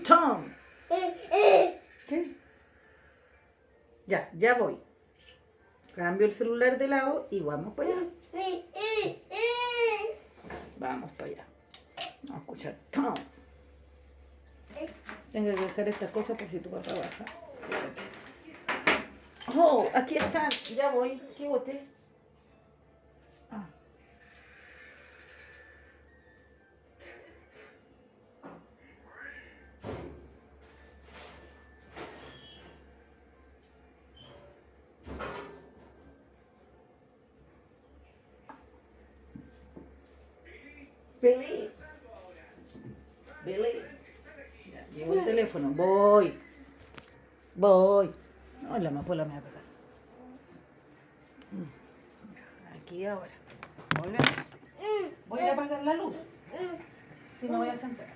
Tom. 0.02 0.50
¿Qué? 2.08 2.34
Ya, 4.06 4.30
ya 4.32 4.54
voy. 4.54 4.78
Cambio 5.94 6.26
el 6.26 6.32
celular 6.32 6.78
de 6.78 6.88
lado 6.88 7.28
y 7.30 7.40
vamos 7.40 7.74
para 7.74 7.90
allá. 7.90 8.02
Vamos 10.78 11.10
para 11.10 11.30
allá. 11.30 11.46
Vamos 12.22 12.34
a 12.34 12.38
escuchar 12.38 12.76
Tom. 12.90 13.14
Tengo 15.30 15.54
que 15.54 15.60
dejar 15.60 15.88
estas 15.88 16.10
cosas 16.10 16.38
por 16.38 16.48
si 16.48 16.60
tu 16.60 16.70
papá 16.70 16.94
baja. 16.94 17.24
Oh, 19.54 19.86
aquí 19.92 20.16
están. 20.16 20.48
Ya 20.74 20.92
voy. 20.92 21.20
¿Qué 21.36 21.46
boté? 21.46 21.97
Billy. 41.28 41.70
Billy. 43.44 43.84
Ya, 44.72 44.86
llevo 44.94 45.14
el 45.14 45.24
teléfono. 45.24 45.68
Voy. 45.70 46.34
Voy. 47.54 48.14
No, 48.62 48.78
la 48.78 48.88
amapola 48.88 49.24
me 49.24 49.32
va 49.32 49.38
a 49.38 49.42
pegar. 49.42 49.62
Mm. 51.52 52.76
Aquí 52.76 53.04
ahora. 53.04 53.30
Volvemos. 53.96 54.28
Voy 55.28 55.40
a 55.40 55.52
apagar 55.52 55.82
la 55.82 55.94
luz. 55.94 56.16
Si 57.38 57.48
no 57.48 57.58
voy 57.58 57.68
a 57.68 57.76
sentar. 57.76 58.06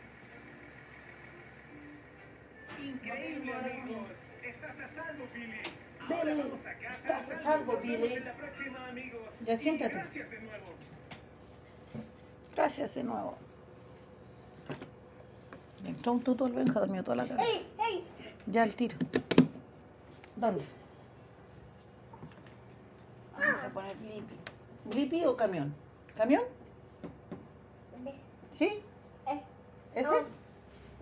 Increíble, 2.83 3.55
amigos. 3.55 4.19
Estás 4.43 4.81
a 4.81 4.89
salvo, 4.89 5.25
Billy. 5.35 5.61
Billy, 6.09 6.43
estás 6.91 7.31
a 7.31 7.43
salvo, 7.43 7.77
Billy. 7.77 8.25
Ya 9.45 9.57
siéntate. 9.57 9.95
Gracias 9.95 10.31
de 10.31 10.41
nuevo. 10.41 10.75
Gracias 12.55 12.95
de 12.95 13.05
nuevo. 13.05 13.35
Le 15.83 15.91
entró 15.91 16.13
un 16.13 16.21
tuto 16.21 16.45
al 16.45 16.53
Benja, 16.53 16.81
dormió 16.81 17.03
toda 17.03 17.17
la 17.17 17.27
tarde. 17.27 17.43
Ya 18.47 18.65
el 18.65 18.75
tiro. 18.75 18.97
¿Dónde? 20.37 20.65
Vamos 23.39 23.63
a 23.63 23.69
poner 23.71 23.97
Blippi. 23.97 24.35
¿Blippi 24.85 25.25
o 25.25 25.37
camión? 25.37 25.75
¿Camión? 26.17 26.43
¿Sí? 28.59 28.83
¿Ese? 29.95 30.15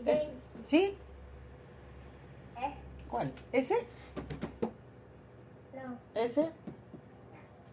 ¿Ese? 0.05 0.31
¿Sí? 0.65 0.97
¿Cuál? 3.11 3.33
¿Ese? 3.53 3.87
No, 5.75 5.99
¿Ese? 6.15 6.51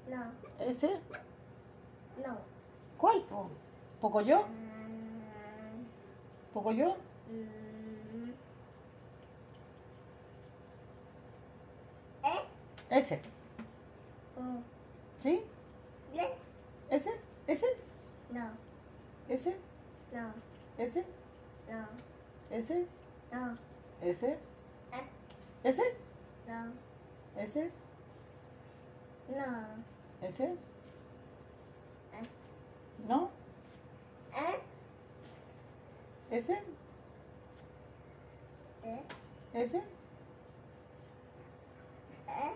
no, 0.09 0.23
¿Ese? 0.59 0.99
no. 2.25 2.37
¿Cuál? 2.97 3.21
po? 3.23 3.49
¿Poco 4.01 4.21
yo? 4.21 4.45
¿Poco 6.53 6.71
yo? 6.71 6.95
Ese. 12.89 13.19
¿Sí? 15.21 15.43
¿Ese? 16.89 17.11
¿Ese? 17.47 17.65
No, 18.31 18.51
¿Ese? 19.29 19.57
no, 20.13 20.33
¿Ese? 20.77 21.05
no, 21.69 21.87
¿Ese? 22.51 22.87
no, 23.31 23.57
¿Ese? 24.01 24.37
¿Ese? 25.63 25.83
no, 26.47 26.71
¿Ese? 27.41 27.71
no. 29.29 30.27
¿Ese? 30.27 30.55
¿No? 33.07 33.29
¿Eh? 34.37 34.59
¿Ese? 36.29 36.53
¿Eh? 38.83 39.01
¿Ese? 39.53 39.77
¿Eh? 42.29 42.51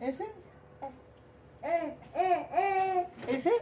¿Ese? 0.00 0.24
¿Ese? 3.28 3.52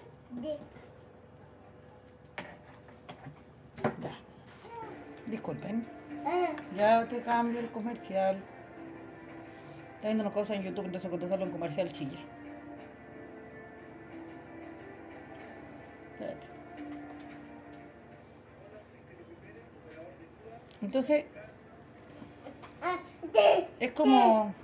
Disculpen. 5.26 5.86
Ya 6.76 7.06
te 7.08 7.20
cambio 7.22 7.60
el 7.60 7.70
comercial. 7.70 8.40
Está 9.94 10.08
viendo 10.08 10.22
unas 10.22 10.34
cosas 10.34 10.58
en 10.58 10.62
YouTube, 10.62 10.84
entonces 10.84 11.10
contestarlo 11.10 11.46
en 11.46 11.50
comercial 11.50 11.92
chilla. 11.92 12.20
Entonces, 20.86 21.24
es 23.80 23.90
como... 23.90 24.54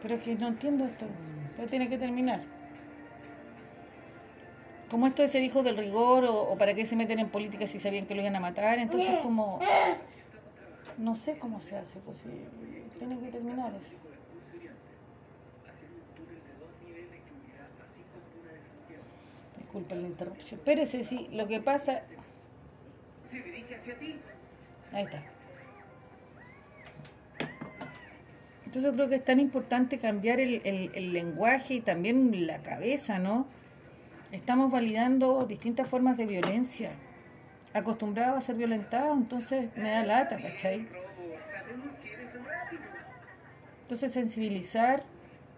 Pero 0.00 0.14
es 0.14 0.22
que 0.22 0.36
no 0.36 0.46
entiendo 0.46 0.84
esto. 0.84 1.06
Pero 1.56 1.68
tiene 1.68 1.88
que 1.88 1.98
terminar. 1.98 2.40
Como 4.88 5.08
esto 5.08 5.22
de 5.22 5.28
ser 5.28 5.42
hijo 5.42 5.64
del 5.64 5.76
rigor 5.76 6.24
o, 6.24 6.52
o 6.52 6.56
para 6.56 6.72
qué 6.72 6.86
se 6.86 6.94
meten 6.94 7.18
en 7.18 7.30
política 7.30 7.66
si 7.66 7.80
sabían 7.80 8.06
que 8.06 8.14
lo 8.14 8.20
iban 8.20 8.36
a 8.36 8.40
matar. 8.40 8.78
Entonces 8.78 9.18
como... 9.18 9.58
No 10.98 11.16
sé 11.16 11.36
cómo 11.36 11.60
se 11.60 11.76
hace, 11.76 11.98
pues 11.98 12.18
sí, 12.18 12.30
tiene 12.98 13.18
que 13.18 13.26
terminar 13.26 13.74
eso. 13.74 13.90
Disculpen 19.58 20.02
la 20.02 20.08
interrupción. 20.08 20.60
Espérese, 20.60 21.02
sí, 21.02 21.28
lo 21.32 21.48
que 21.48 21.60
pasa... 21.60 22.02
Se 23.28 23.42
dirige 23.42 23.74
hacia 23.74 23.98
ti. 23.98 24.18
Ahí 24.92 25.04
está. 25.04 25.35
Entonces 28.76 28.92
yo 28.92 28.94
creo 28.94 29.08
que 29.08 29.14
es 29.14 29.24
tan 29.24 29.40
importante 29.40 29.96
cambiar 29.96 30.38
el, 30.38 31.12
lenguaje 31.14 31.72
y 31.76 31.80
también 31.80 32.46
la 32.46 32.58
cabeza, 32.58 33.18
¿no? 33.18 33.46
Estamos 34.32 34.70
validando 34.70 35.46
distintas 35.46 35.88
formas 35.88 36.18
de 36.18 36.26
violencia. 36.26 36.90
Acostumbrados 37.72 38.36
a 38.36 38.40
ser 38.42 38.56
violentados, 38.56 39.16
entonces 39.16 39.74
me 39.76 39.88
da 39.92 40.04
lata, 40.04 40.36
¿cachai? 40.36 40.86
Entonces 43.80 44.12
sensibilizar, 44.12 45.04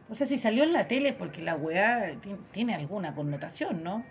no 0.09 0.15
sé 0.15 0.25
si 0.25 0.39
salió 0.39 0.63
en 0.63 0.73
la 0.73 0.87
tele 0.87 1.13
porque 1.13 1.43
la 1.43 1.57
weá 1.57 2.13
ti- 2.21 2.37
tiene 2.53 2.77
alguna 2.77 3.17
connotación, 3.17 3.83
¿no? 3.83 4.05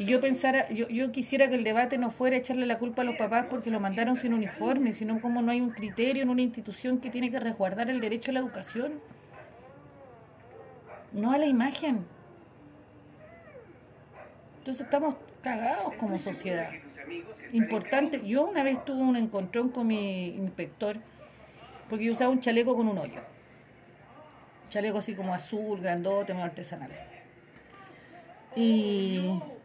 Y 0.00 0.06
yo 0.06 0.18
pensara, 0.18 0.66
yo, 0.70 0.88
yo 0.88 1.12
quisiera 1.12 1.50
que 1.50 1.56
el 1.56 1.62
debate 1.62 1.98
no 1.98 2.10
fuera 2.10 2.34
echarle 2.34 2.64
la 2.64 2.78
culpa 2.78 3.02
a 3.02 3.04
los 3.04 3.16
papás 3.16 3.48
porque 3.50 3.70
lo 3.70 3.80
mandaron 3.80 4.16
sin 4.16 4.32
uniforme, 4.32 4.94
sino 4.94 5.20
como 5.20 5.42
no 5.42 5.52
hay 5.52 5.60
un 5.60 5.68
criterio 5.68 6.22
en 6.22 6.30
una 6.30 6.40
institución 6.40 7.00
que 7.00 7.10
tiene 7.10 7.30
que 7.30 7.38
resguardar 7.38 7.90
el 7.90 8.00
derecho 8.00 8.30
a 8.30 8.32
la 8.32 8.40
educación. 8.40 8.98
No 11.12 11.32
a 11.32 11.36
la 11.36 11.44
imagen. 11.44 12.06
Entonces 14.60 14.86
estamos 14.86 15.16
cagados 15.42 15.92
como 15.96 16.18
sociedad. 16.18 16.70
Importante. 17.52 18.26
Yo 18.26 18.46
una 18.46 18.62
vez 18.62 18.82
tuve 18.86 19.02
un 19.02 19.16
encontrón 19.16 19.68
con 19.68 19.86
mi 19.86 20.28
inspector 20.28 20.96
porque 21.90 22.06
yo 22.06 22.12
usaba 22.12 22.30
un 22.30 22.40
chaleco 22.40 22.74
con 22.74 22.88
un 22.88 22.96
hoyo. 22.96 23.20
Chaleco 24.70 24.96
así 24.96 25.12
como 25.12 25.34
azul, 25.34 25.78
grandote, 25.78 26.32
medio 26.32 26.46
artesanal. 26.46 26.90
Y 28.56 29.18
un 29.18 29.59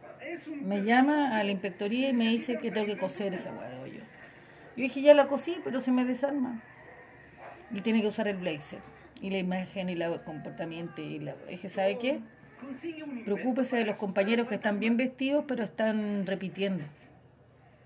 me 0.62 0.82
llama 0.82 1.38
a 1.38 1.44
la 1.44 1.50
inspectoría 1.50 2.08
y 2.08 2.12
me 2.12 2.28
dice 2.28 2.58
que 2.58 2.70
tengo 2.70 2.86
que 2.86 2.96
coser 2.96 3.34
esa 3.34 3.52
hueá 3.52 3.68
de 3.68 3.78
hoyo. 3.78 4.00
Yo 4.76 4.82
dije, 4.82 5.00
ya 5.00 5.14
la 5.14 5.26
cosí, 5.26 5.58
pero 5.64 5.80
se 5.80 5.90
me 5.90 6.04
desarma. 6.04 6.62
Y 7.72 7.80
tiene 7.80 8.02
que 8.02 8.08
usar 8.08 8.28
el 8.28 8.36
blazer. 8.36 8.80
Y 9.20 9.30
la 9.30 9.38
imagen 9.38 9.88
y 9.88 9.92
el 9.92 10.22
comportamiento. 10.22 11.00
Y 11.00 11.18
la... 11.18 11.34
Dije, 11.48 11.68
¿sabe 11.68 11.98
qué? 11.98 12.20
Preocúpese 13.24 13.76
de 13.76 13.84
los 13.84 13.96
compañeros 13.96 14.46
que 14.46 14.56
están 14.56 14.78
bien 14.78 14.96
vestidos, 14.96 15.44
pero 15.48 15.64
están 15.64 16.26
repitiendo. 16.26 16.84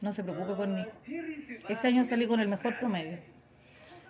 No 0.00 0.12
se 0.12 0.24
preocupe 0.24 0.54
por 0.54 0.68
mí. 0.68 0.82
Va. 0.82 1.68
Ese 1.68 1.88
año 1.88 2.04
salí 2.04 2.26
con 2.26 2.40
el 2.40 2.48
mejor 2.48 2.78
promedio. 2.78 3.18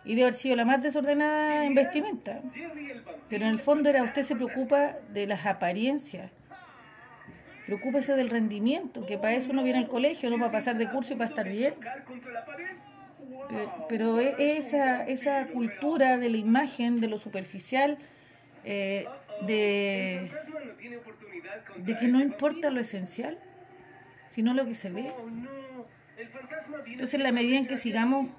Y 0.04 0.14
de 0.14 0.22
haber 0.22 0.34
sido 0.34 0.56
la 0.56 0.64
más 0.64 0.82
desordenada 0.82 1.66
en 1.66 1.74
vestimenta. 1.74 2.40
Pero 3.28 3.44
en 3.44 3.50
el 3.50 3.58
fondo 3.58 3.90
era 3.90 4.02
usted 4.02 4.22
se 4.22 4.34
preocupa 4.34 4.96
de 5.12 5.26
las 5.26 5.44
apariencias. 5.44 6.30
Preocúpese 7.70 8.16
del 8.16 8.30
rendimiento, 8.30 9.06
que 9.06 9.16
para 9.16 9.32
eso 9.34 9.52
uno 9.52 9.62
viene 9.62 9.78
al 9.78 9.86
colegio, 9.86 10.28
no 10.28 10.38
para 10.40 10.50
pasar 10.50 10.76
de 10.76 10.88
curso 10.88 11.12
y 11.12 11.16
para 11.16 11.30
estar 11.30 11.48
bien. 11.48 11.74
Pero, 13.88 14.18
e- 14.18 14.56
esa, 14.58 15.06
esa 15.06 15.46
cultura 15.46 16.18
de 16.18 16.30
la 16.30 16.36
imagen, 16.36 17.00
de 17.00 17.06
lo 17.06 17.16
superficial, 17.16 17.96
eh, 18.64 19.06
de, 19.46 20.32
que 22.00 22.08
no 22.08 22.18
importa 22.18 22.70
lo 22.70 22.80
esencial, 22.80 23.38
sino 24.30 24.52
lo 24.52 24.66
que 24.66 24.74
se 24.74 24.90
ve. 24.90 25.12
Entonces, 26.86 27.14
en 27.14 27.22
la 27.22 27.30
medida 27.30 27.56
en 27.56 27.68
que 27.68 27.78
sigamos 27.78 28.30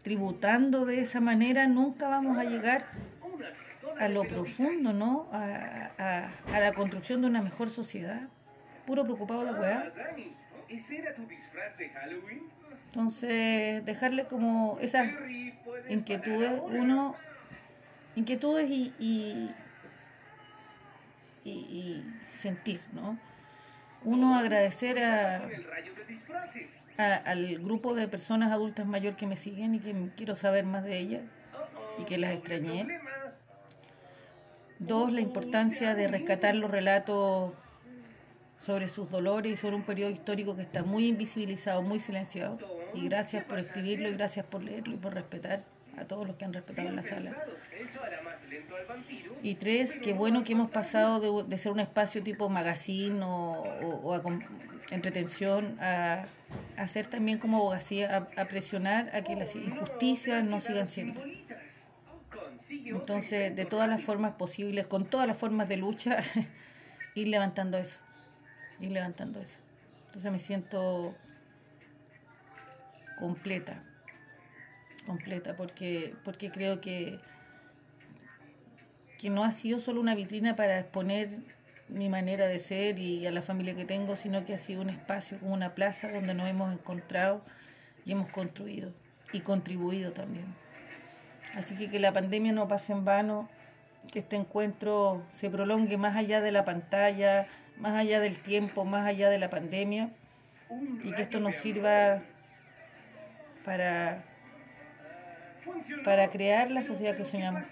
tributando 0.00 0.86
de 0.86 1.02
esa 1.02 1.20
manera, 1.20 1.66
nunca 1.66 2.08
vamos 2.08 2.38
a 2.38 2.44
llegar 2.44 2.86
a 3.98 4.08
lo 4.08 4.22
profundo, 4.22 4.94
¿no? 4.94 5.28
A 5.30 6.58
la 6.58 6.72
construcción 6.72 7.20
de 7.20 7.26
una 7.26 7.42
mejor 7.42 7.68
sociedad. 7.68 8.30
Puro 8.86 9.04
preocupado 9.04 9.44
de 9.44 9.52
weá. 9.52 9.92
Entonces, 12.86 13.84
dejarle 13.84 14.24
como 14.26 14.78
esas 14.80 15.08
inquietudes, 15.88 16.52
uno, 16.62 17.14
inquietudes 18.16 18.70
y, 18.70 18.92
y, 21.44 22.04
sentir, 22.26 22.80
¿no? 22.92 23.18
Uno 24.04 24.36
agradecer 24.36 24.98
a, 24.98 25.48
a- 26.98 27.14
al 27.14 27.58
grupo 27.58 27.94
de 27.94 28.08
personas 28.08 28.50
adultas 28.52 28.86
mayor 28.86 29.16
que 29.16 29.26
me 29.26 29.36
siguen 29.36 29.74
y 29.74 29.78
que 29.80 29.94
quiero 30.16 30.34
saber 30.34 30.64
más 30.64 30.84
de 30.84 30.98
ellas. 30.98 31.22
Y 31.98 32.04
que 32.04 32.18
las 32.18 32.32
extrañé. 32.32 33.00
Dos, 34.78 35.12
la 35.12 35.20
importancia 35.20 35.94
de 35.94 36.08
rescatar 36.08 36.54
los 36.56 36.70
relatos 36.70 37.52
sobre 38.64 38.88
sus 38.88 39.10
dolores 39.10 39.52
y 39.52 39.56
sobre 39.56 39.76
un 39.76 39.82
periodo 39.82 40.10
histórico 40.10 40.54
que 40.54 40.62
está 40.62 40.82
muy 40.82 41.06
invisibilizado, 41.08 41.82
muy 41.82 41.98
silenciado. 42.00 42.58
Y 42.94 43.04
gracias 43.08 43.44
por 43.44 43.58
escribirlo 43.58 44.08
y 44.08 44.12
gracias 44.12 44.46
por 44.46 44.62
leerlo 44.62 44.94
y 44.94 44.98
por 44.98 45.14
respetar 45.14 45.64
a 45.98 46.04
todos 46.04 46.26
los 46.26 46.36
que 46.36 46.44
han 46.44 46.52
respetado 46.52 46.88
en 46.88 46.96
la 46.96 47.02
sala. 47.02 47.36
Y 49.42 49.54
tres, 49.56 49.96
qué 50.02 50.12
bueno 50.12 50.44
que 50.44 50.52
hemos 50.52 50.70
pasado 50.70 51.42
de, 51.42 51.58
ser 51.58 51.72
un 51.72 51.80
espacio 51.80 52.22
tipo 52.22 52.48
magazine 52.48 53.22
o, 53.22 53.62
o- 53.62 54.00
o 54.04 54.14
a 54.14 54.22
entretención 54.90 55.76
a, 55.80 56.26
a 56.76 56.88
ser 56.88 57.06
también 57.06 57.38
como 57.38 57.56
abogacía, 57.58 58.28
a, 58.36 58.40
a 58.42 58.44
presionar 58.46 59.10
a 59.14 59.22
que 59.22 59.34
las 59.36 59.54
injusticias 59.56 60.44
no 60.44 60.60
sigan 60.60 60.86
siendo. 60.88 61.20
Entonces, 62.70 63.54
de 63.56 63.64
todas 63.64 63.88
las 63.88 64.02
formas 64.02 64.32
posibles, 64.34 64.86
con 64.86 65.04
todas 65.06 65.26
las 65.26 65.36
formas 65.36 65.68
de 65.68 65.76
lucha, 65.78 66.18
ir 67.14 67.28
levantando 67.28 67.76
eso, 67.78 68.00
ir 68.82 68.92
levantando 68.92 69.40
eso. 69.40 69.58
Entonces 70.06 70.30
me 70.30 70.38
siento 70.38 71.14
completa, 73.18 73.82
completa, 75.06 75.56
porque, 75.56 76.14
porque 76.24 76.50
creo 76.50 76.80
que, 76.80 77.18
que 79.18 79.30
no 79.30 79.44
ha 79.44 79.52
sido 79.52 79.80
solo 79.80 80.00
una 80.00 80.14
vitrina 80.14 80.56
para 80.56 80.78
exponer 80.78 81.38
mi 81.88 82.08
manera 82.08 82.46
de 82.46 82.60
ser 82.60 82.98
y 82.98 83.26
a 83.26 83.30
la 83.30 83.42
familia 83.42 83.74
que 83.74 83.84
tengo, 83.84 84.16
sino 84.16 84.44
que 84.44 84.54
ha 84.54 84.58
sido 84.58 84.82
un 84.82 84.90
espacio 84.90 85.38
como 85.38 85.54
una 85.54 85.74
plaza 85.74 86.10
donde 86.10 86.34
nos 86.34 86.48
hemos 86.48 86.72
encontrado 86.72 87.42
y 88.04 88.12
hemos 88.12 88.28
construido 88.28 88.92
y 89.32 89.40
contribuido 89.40 90.12
también. 90.12 90.46
Así 91.54 91.76
que 91.76 91.90
que 91.90 92.00
la 92.00 92.12
pandemia 92.12 92.52
no 92.52 92.66
pase 92.66 92.92
en 92.92 93.04
vano, 93.04 93.48
que 94.10 94.20
este 94.20 94.36
encuentro 94.36 95.22
se 95.30 95.50
prolongue 95.50 95.96
más 95.96 96.16
allá 96.16 96.40
de 96.40 96.50
la 96.50 96.64
pantalla, 96.64 97.46
más 97.76 97.94
allá 97.94 98.20
del 98.20 98.40
tiempo, 98.40 98.84
más 98.84 99.06
allá 99.06 99.28
de 99.30 99.38
la 99.38 99.50
pandemia, 99.50 100.10
y 101.02 101.12
que 101.12 101.22
esto 101.22 101.40
nos 101.40 101.56
sirva 101.56 102.22
para, 103.64 104.24
para 106.04 106.28
crear 106.30 106.70
la 106.70 106.82
sociedad 106.82 107.12
que 107.16 107.22
pero 107.22 107.24
¿qué 107.24 107.30
soñamos. 107.30 107.66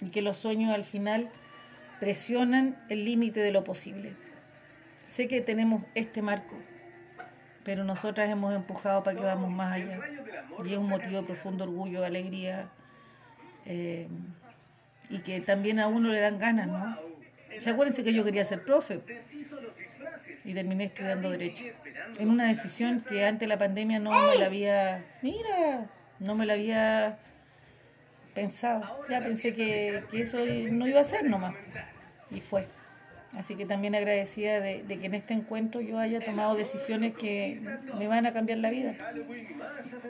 y 0.00 0.10
que 0.10 0.22
los 0.22 0.36
sueños 0.36 0.72
al 0.72 0.84
final 0.84 1.30
presionan 2.00 2.76
el 2.88 3.04
límite 3.04 3.40
de 3.40 3.52
lo 3.52 3.64
posible. 3.64 4.14
Sé 5.06 5.28
que 5.28 5.40
tenemos 5.40 5.84
este 5.94 6.22
marco, 6.22 6.56
pero 7.64 7.84
nosotras 7.84 8.30
hemos 8.30 8.54
empujado 8.54 9.02
para 9.02 9.16
que 9.16 9.24
vamos 9.24 9.50
más 9.50 9.72
allá. 9.72 10.00
Y 10.64 10.72
es 10.72 10.78
un 10.78 10.88
motivo 10.88 11.20
de 11.20 11.22
profundo 11.22 11.64
orgullo, 11.64 12.04
alegría, 12.04 12.68
eh, 13.64 14.08
y 15.08 15.18
que 15.20 15.40
también 15.40 15.78
a 15.78 15.86
uno 15.86 16.08
le 16.08 16.20
dan 16.20 16.38
ganas, 16.38 16.66
¿no? 16.66 17.07
Se 17.58 17.70
acuérdense 17.70 18.04
que 18.04 18.12
yo 18.12 18.24
quería 18.24 18.44
ser 18.44 18.64
profe 18.64 19.00
y 20.44 20.54
terminé 20.54 20.84
estudiando 20.84 21.30
Derecho. 21.30 21.64
En 22.18 22.30
una 22.30 22.48
decisión 22.48 23.04
que 23.06 23.26
antes 23.26 23.40
de 23.40 23.46
la 23.48 23.58
pandemia 23.58 23.98
no 23.98 24.10
me 24.10 24.38
la 24.38 24.46
había... 24.46 25.04
Mira, 25.22 25.90
no 26.18 26.34
me 26.34 26.46
la 26.46 26.54
había 26.54 27.18
pensado. 28.34 29.06
Ya 29.10 29.20
pensé 29.20 29.54
que, 29.54 30.02
eso 30.12 30.38
no 30.70 30.86
iba 30.86 31.00
a 31.00 31.04
ser 31.04 31.24
nomás. 31.24 31.54
Y 32.30 32.40
fue. 32.40 32.66
Así 33.34 33.56
que 33.56 33.66
también 33.66 33.94
agradecida 33.94 34.60
de, 34.60 34.82
de 34.84 34.98
que 34.98 35.06
en 35.06 35.14
este 35.14 35.34
encuentro 35.34 35.80
yo 35.80 35.98
haya 35.98 36.20
tomado 36.20 36.54
decisiones 36.54 37.14
que 37.14 37.60
me 37.98 38.08
van 38.08 38.24
a 38.26 38.32
cambiar 38.32 38.58
la 38.58 38.70
vida. 38.70 38.94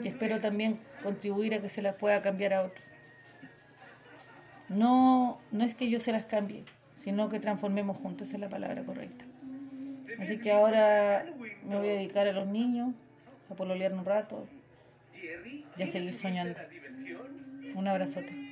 Y 0.01 0.07
espero 0.07 0.39
también 0.39 0.79
contribuir 1.03 1.53
a 1.53 1.59
que 1.59 1.69
se 1.69 1.81
las 1.81 1.95
pueda 1.95 2.21
cambiar 2.21 2.53
a 2.53 2.63
otros. 2.63 2.85
No, 4.69 5.41
no 5.51 5.63
es 5.63 5.75
que 5.75 5.89
yo 5.89 5.99
se 5.99 6.11
las 6.11 6.25
cambie, 6.27 6.63
sino 6.99 7.29
que 7.29 7.39
transformemos 7.39 7.97
juntos, 7.97 8.27
esa 8.27 8.37
es 8.37 8.41
la 8.41 8.49
palabra 8.49 8.83
correcta. 8.83 9.23
Así 10.19 10.37
que 10.37 10.51
ahora 10.51 11.25
me 11.65 11.77
voy 11.77 11.87
a 11.87 11.93
dedicar 11.93 12.27
a 12.27 12.33
los 12.33 12.45
niños, 12.47 12.93
a 13.49 13.55
pololear 13.55 13.93
un 13.93 14.03
rato 14.03 14.45
y 15.15 15.83
a 15.83 15.87
seguir 15.87 15.91
¿quieres 15.93 15.95
unirte 15.95 16.19
soñando. 16.19 16.59
Un 17.75 17.87
abrazote. 17.87 18.48